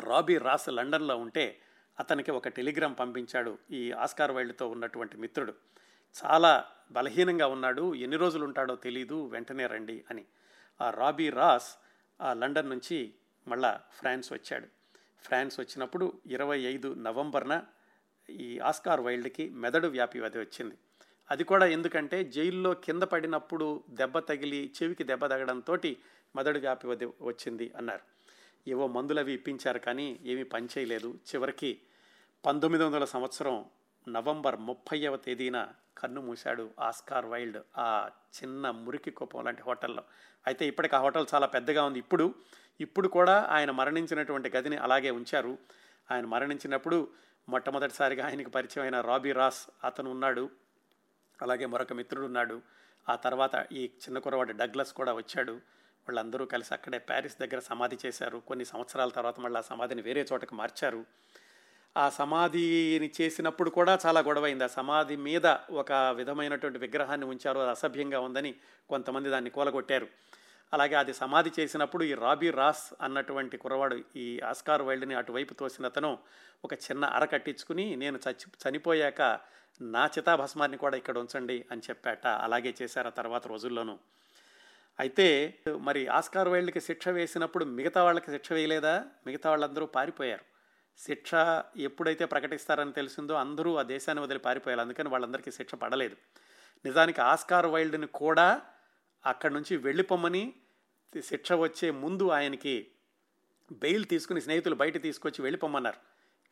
[0.00, 1.58] రాబీ రాస్ లండన్లో ఉంటే
[2.00, 5.54] అతనికి ఒక టెలిగ్రామ్ పంపించాడు ఈ ఆస్కార్ వైల్డ్తో ఉన్నటువంటి మిత్రుడు.
[6.24, 10.24] చాలా బలహీనంగా ఉన్నాడు ఎన్ని రోజులు ఉంటాడో తెలీదు వెంటనే రండి అని.
[10.80, 11.76] ఆ రాబీ రాస్
[12.20, 13.14] ఆ లండన్ నుంచి
[13.48, 14.66] మళ్ళా ఫ్రాన్స్ వచ్చాడు.
[15.24, 17.64] ఫ్రాన్స్ వచ్చినప్పుడు ఇరవై ఐదు నవంబర్న
[18.30, 20.74] ఈ ఆస్కార్ వైల్డ్కి మెదడు వ్యాపి వ్యాధి వచ్చింది.
[21.30, 25.74] అది కూడా ఎందుకంటే జైల్లో కింద పడినప్పుడు దెబ్బ తగిలి చెవికి దెబ్బ తగడంతో
[26.36, 28.00] మెదడు వ్యాపి వ్యాధి వచ్చింది అన్నారు.
[28.68, 31.18] ఏవో మందులు అవి ఇప్పించారు కానీ ఏమీ పనిచేయలేదు.
[31.34, 31.80] చివరికి
[32.46, 33.64] పంతొమ్మిది వందల సంవత్సరం
[34.08, 38.10] నవంబర్ ముప్పైవ తేదీన కన్ను మూశాడు ఆస్కార్ వైల్డ్ ఆ
[38.42, 40.04] చిన్న మురికి కుప్పం లాంటి హోటల్లో.
[40.46, 41.98] అయితే ఇప్పటికి ఆ హోటల్ చాలా పెద్దగా ఉంది.
[41.98, 42.34] ఇప్పుడు
[42.80, 45.58] ఇప్పుడు కూడా ఆయన మరణించినటువంటి గదిని అలాగే ఉంచారు.
[46.10, 47.08] ఆయన మరణించినప్పుడు
[47.48, 50.50] మొట్టమొదటిసారిగా ఆయనకి పరిచయమైన రాబీ రాస్ అతను ఉన్నాడు.
[51.42, 52.62] అలాగే మరొక మిత్రుడు ఉన్నాడు.
[53.08, 55.52] ఆ తర్వాత ఈ చిన్న కురవాడు డగ్లస్ కూడా వచ్చాడు.
[56.08, 58.38] వాళ్ళందరూ కలిసి అక్కడే ప్యారిస్ దగ్గర సమాధి చేశారు.
[58.38, 61.04] కొన్ని సంవత్సరాల తర్వాత మళ్ళీ ఆ సమాధిని వేరే చోటకు మార్చారు.
[61.96, 64.64] ఆ సమాధిని చేసినప్పుడు కూడా చాలా గొడవైంది.
[64.64, 67.58] ఆ సమాధి మీద ఒక విధమైనటువంటి విగ్రహాన్ని ఉంచారు.
[67.58, 68.54] అది అసభ్యంగా ఉందని
[68.88, 70.08] కొంతమంది దాన్ని కూలగొట్టారు.
[70.72, 76.18] అలాగే అది సమాధి చేసినప్పుడు ఈ రాబీ రాస్ అన్నటువంటి కుర్రవాడు ఈ ఆస్కార్ వైల్డ్ని అటువైపు తోసిన అతను
[76.64, 79.40] ఒక చిన్న అర కట్టించుకుని నేను చచ్చి చనిపోయాక
[79.80, 82.26] నా చితాభస్మాన్ని కూడా ఇక్కడ ఉంచండి అని చెప్పాట.
[82.26, 83.98] అలాగే చేశారు ఆ తర్వాత రోజుల్లోనూ.
[85.00, 89.04] అయితే మరి ఆస్కార్ వైల్డ్కి శిక్ష వేసినప్పుడు మిగతా వాళ్ళకి శిక్ష వేయలేదా?
[89.26, 90.53] మిగతా వాళ్ళందరూ పారిపోయారు.
[90.98, 91.34] శిక్ష
[91.76, 96.16] ఎప్పుడైతే ప్రకటిస్తారని తెలిసిందో అందరూ ఆ దేశాన్ని వదిలి పారిపోయారు అందుకని వాళ్ళందరికీ శిక్ష పడలేదు.
[96.84, 98.62] నిజానికి ఆస్కార్ వైల్డ్ని కూడా
[99.26, 100.54] అక్కడి నుంచి వెళ్ళిపోమ్మని
[101.22, 102.88] శిక్ష వచ్చే ముందు ఆయనకి
[103.72, 106.00] బెయిల్ తీసుకుని స్నేహితులు బయట తీసుకొచ్చి వెళ్ళిపోమన్నారు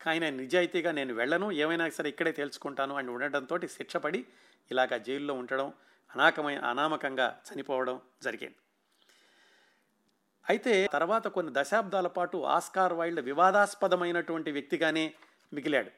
[0.01, 4.25] కానీ ఆయన నిజాయితీగా నేను వెళ్ళను ఏమైనా సరే ఇక్కడే తేల్చుకుంటాను అని ఉండడంతో శిక్షపడి
[4.71, 5.73] ఇలాగ జైల్లో ఉండడం
[6.15, 8.55] అనాకమైన అనామకంగా చనిపోవడం జరిగింది.
[10.49, 15.13] అయితే తర్వాత కొన్ని దశాబ్దాల పాటు ఆస్కార్ వైల్డ్ వివాదాస్పదమైనటువంటి వ్యక్తిగానే
[15.53, 15.91] మిగిలాడు.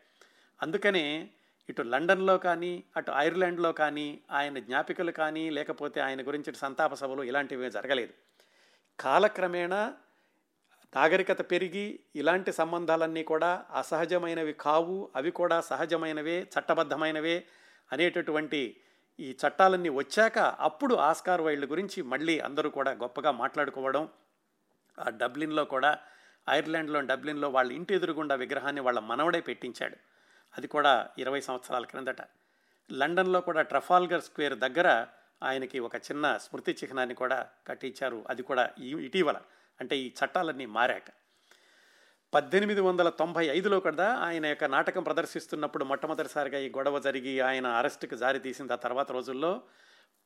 [0.62, 1.30] అందుకనే
[1.70, 7.70] ఇటు లండన్లో కానీ అటు ఐర్లాండ్లో కానీ ఆయన జ్ఞాపికలు కానీ లేకపోతే ఆయన గురించి సంతాప సభలు ఇలాంటివి
[7.70, 8.14] జరగలేదు.
[9.00, 9.94] కాలక్రమేణా
[10.96, 17.44] నాగరికత పెరిగి ఇలాంటి సంబంధాలన్నీ కూడా అసహజమైనవి కావు అవి కూడా సహజమైనవే చట్టబద్ధమైనవే
[17.92, 18.78] అనేటటువంటి
[19.20, 24.10] ఈ చట్టాలన్నీ వచ్చాక అప్పుడు ఆస్కార్ వైల్డ్ గురించి మళ్ళీ అందరూ కూడా గొప్పగా మాట్లాడుకోవడం
[25.00, 25.98] ఆ డబ్లిన్లో కూడా
[26.50, 29.98] ఐర్లాండ్లో డబ్లిన్లో వాళ్ళ ఇంటి ఎదురుగుండా విగ్రహాన్ని వాళ్ళ మనవడే పెట్టించాడు.
[30.58, 32.22] అది కూడా ఇరవై సంవత్సరాల క్రిందట.
[32.92, 35.08] లండన్లో కూడా ట్రఫాల్గర్ స్క్వేర్ దగ్గర
[35.44, 38.26] ఆయనకి ఒక చిన్న స్మృతి చిహ్నాన్ని కూడా కట్టించారు.
[38.30, 39.38] అది కూడా ఈ ఇటీవల
[39.82, 41.04] అంటే ఈ చట్టాలన్నీ మారాక.
[42.34, 48.16] పద్దెనిమిది వందల తొంభై ఐదులో కూడా ఆయన యొక్క నాటకం ప్రదర్శిస్తున్నప్పుడు మొట్టమొదటిసారిగా ఈ గొడవ జరిగి ఆయన అరెస్టుకు
[48.16, 48.74] జారి తీసింది.
[48.74, 49.62] ఆ తర్వాత రోజుల్లో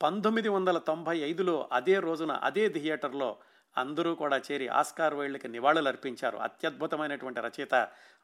[0.01, 3.37] పంతొమ్మిది వందల తొంభై ఐదులో అదే రోజున అదే థియేటర్లో
[3.77, 7.75] అందరూ కూడా చేరి ఆస్కార్ వైల్డ్కి నివాళులు అర్పించారు అత్యద్భుతమైనటువంటి రచయిత.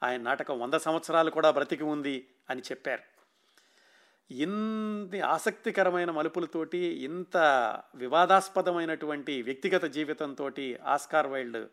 [0.03, 3.15] ఆయన నాటకం వంద సంవత్సరాలు కూడా బ్రతికి ఉంది అని చెప్పారు.
[4.33, 7.37] ఇన్ని ఆసక్తికరమైన మలుపులతోటి ఇంత
[7.95, 10.51] వివాదాస్పదమైనటువంటి వ్యక్తిగత జీవితంతో
[10.83, 11.67] ఆస్కార్ వైల్డ్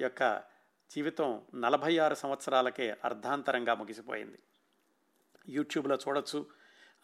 [0.00, 0.42] యొక్క
[0.90, 4.38] జీవితం నలభై ఆరు సంవత్సరాలకే అర్ధాంతరంగా ముగిసిపోయింది.
[5.48, 6.46] యూట్యూబ్లో చూడొచ్చు.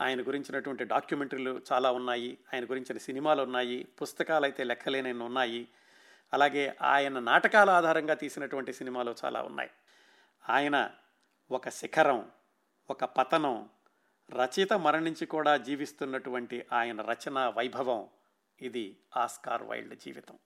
[0.01, 2.39] ఆయన గురించినటువంటి డాక్యుమెంటరీలు చాలా ఉన్నాయి.
[2.55, 5.69] ఆయన గురించిన సినిమాలు ఉన్నాయి పుస్తకాలు అయితే లెక్కలేనన్ని ఉన్నాయి.
[6.33, 9.71] అలాగే ఆయన నాటకాల ఆధారంగా తీసినటువంటి సినిమాలు చాలా ఉన్నాయి.
[10.49, 10.91] ఆయన
[11.51, 12.31] ఒక శిఖరం
[12.91, 13.69] ఒక పతనం
[14.31, 18.07] రచయిత మరణించి కూడా జీవిస్తున్నటువంటి ఆయన రచన వైభవం
[18.63, 20.39] ఇది ఆస్కార్ వైల్డ్ జీవితం.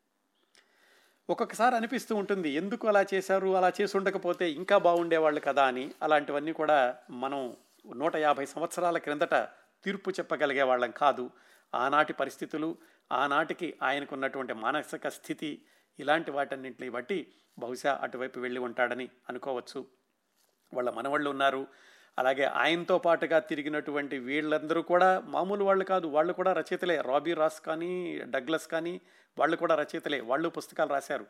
[1.31, 5.91] ఒక్కొక్కసారి అనిపిస్తూ ఉంటుంది ఎందుకు అలా చేశారు అలా చేసి ఉండకపోతే ఇంకా బాగుండేవాళ్ళు కదా అని.
[6.03, 7.57] అలాంటివన్నీ కూడా మనం
[7.95, 9.35] నూట యాభై సంవత్సరాల క్రిందట
[9.85, 11.31] తీర్పు చెప్పగలిగే వాళ్ళం కాదు.
[11.75, 12.77] ఆనాటి పరిస్థితులు
[13.13, 15.63] ఆనాటికి ఆయనకున్నటువంటి మానసిక స్థితి
[16.01, 19.87] ఇలాంటి వాటన్నింటిని బట్టి బహుశా అటువైపు వెళ్ళి ఉంటాడని అనుకోవచ్చు.
[20.75, 21.67] వాళ్ళ మనవాళ్ళు ఉన్నారు.
[22.19, 27.01] అలాగే ఆయనతో పాటుగా తిరిగినటువంటి వీళ్ళందరూ కూడా మామూలు వాళ్ళు కాదు వాళ్ళు కూడా రచయితలే.
[27.01, 29.01] రాబీ రాస్ కానీ డగ్లస్ కానీ
[29.39, 30.21] వాళ్ళు కూడా రచయితలే.
[30.21, 31.27] వాళ్ళు పుస్తకాలు రాశారు.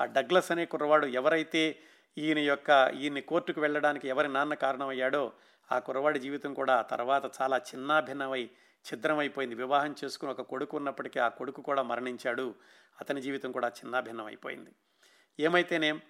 [0.00, 1.78] ఆ డగ్లస్ అనే కుర్రవాడు ఎవరైతే
[2.18, 5.32] ఈయన యొక్క ఈయన కోర్టుకు వెళ్ళడానికి ఎవరి నాన్న కారణమయ్యాడో
[5.72, 8.50] ఆ కుర్రవాడి జీవితం కూడా తర్వాత చాలా చిన్నాభిన్నమై
[8.88, 9.54] ఛిద్రమైపోయింది.
[9.54, 12.54] వివాహం చేసుకుని ఒక కొడుకు ఉన్నప్పటికీ ఆ కొడుకు కూడా మరణించాడు.
[13.00, 14.70] అతని జీవితం కూడా చిన్నాభిన్నం అయిపోయింది
[15.40, 16.00] ఏమైతేనేం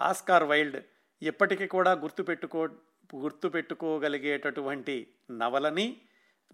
[0.00, 0.76] ఆస్కార్ వైల్డ్
[1.22, 2.68] ఎప్పటికీ కూడా గుర్తుపెట్టుకో
[3.14, 6.00] గుర్తుపెట్టుకోగలిగేటటువంటి నవలని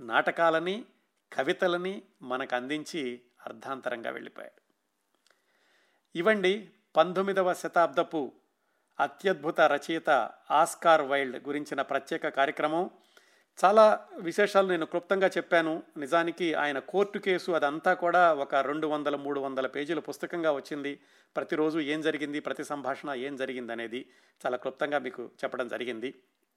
[0.00, 0.84] నాటకాలని
[1.32, 4.60] కవితలని మనకు అందించి అర్ధాంతరంగా వెళ్ళిపోయాడు.
[6.16, 8.32] ఇవండి పంతొమ్మిదవ శతాబ్దపు
[9.00, 12.90] అత్యద్భుత రచయిత ఆస్కార్ వైల్డ్ గురించిన ప్రత్యేక కార్యక్రమం.
[13.64, 13.84] చాలా
[14.20, 15.82] విశేషాలు నేను క్లుప్తంగా చెప్పాను.
[15.96, 20.92] నిజానికి ఆయన కోర్టు కేసు అదంతా కూడా ఒక రెండు వందల మూడు వందల పేజీల పుస్తకంగా వచ్చింది.
[21.36, 24.06] ప్రతిరోజు ఏం జరిగింది ప్రతి సంభాషణ ఏం జరిగింది అనేది
[24.46, 26.14] చాలా క్లుప్తంగా మీకు చెప్పడం జరిగింది.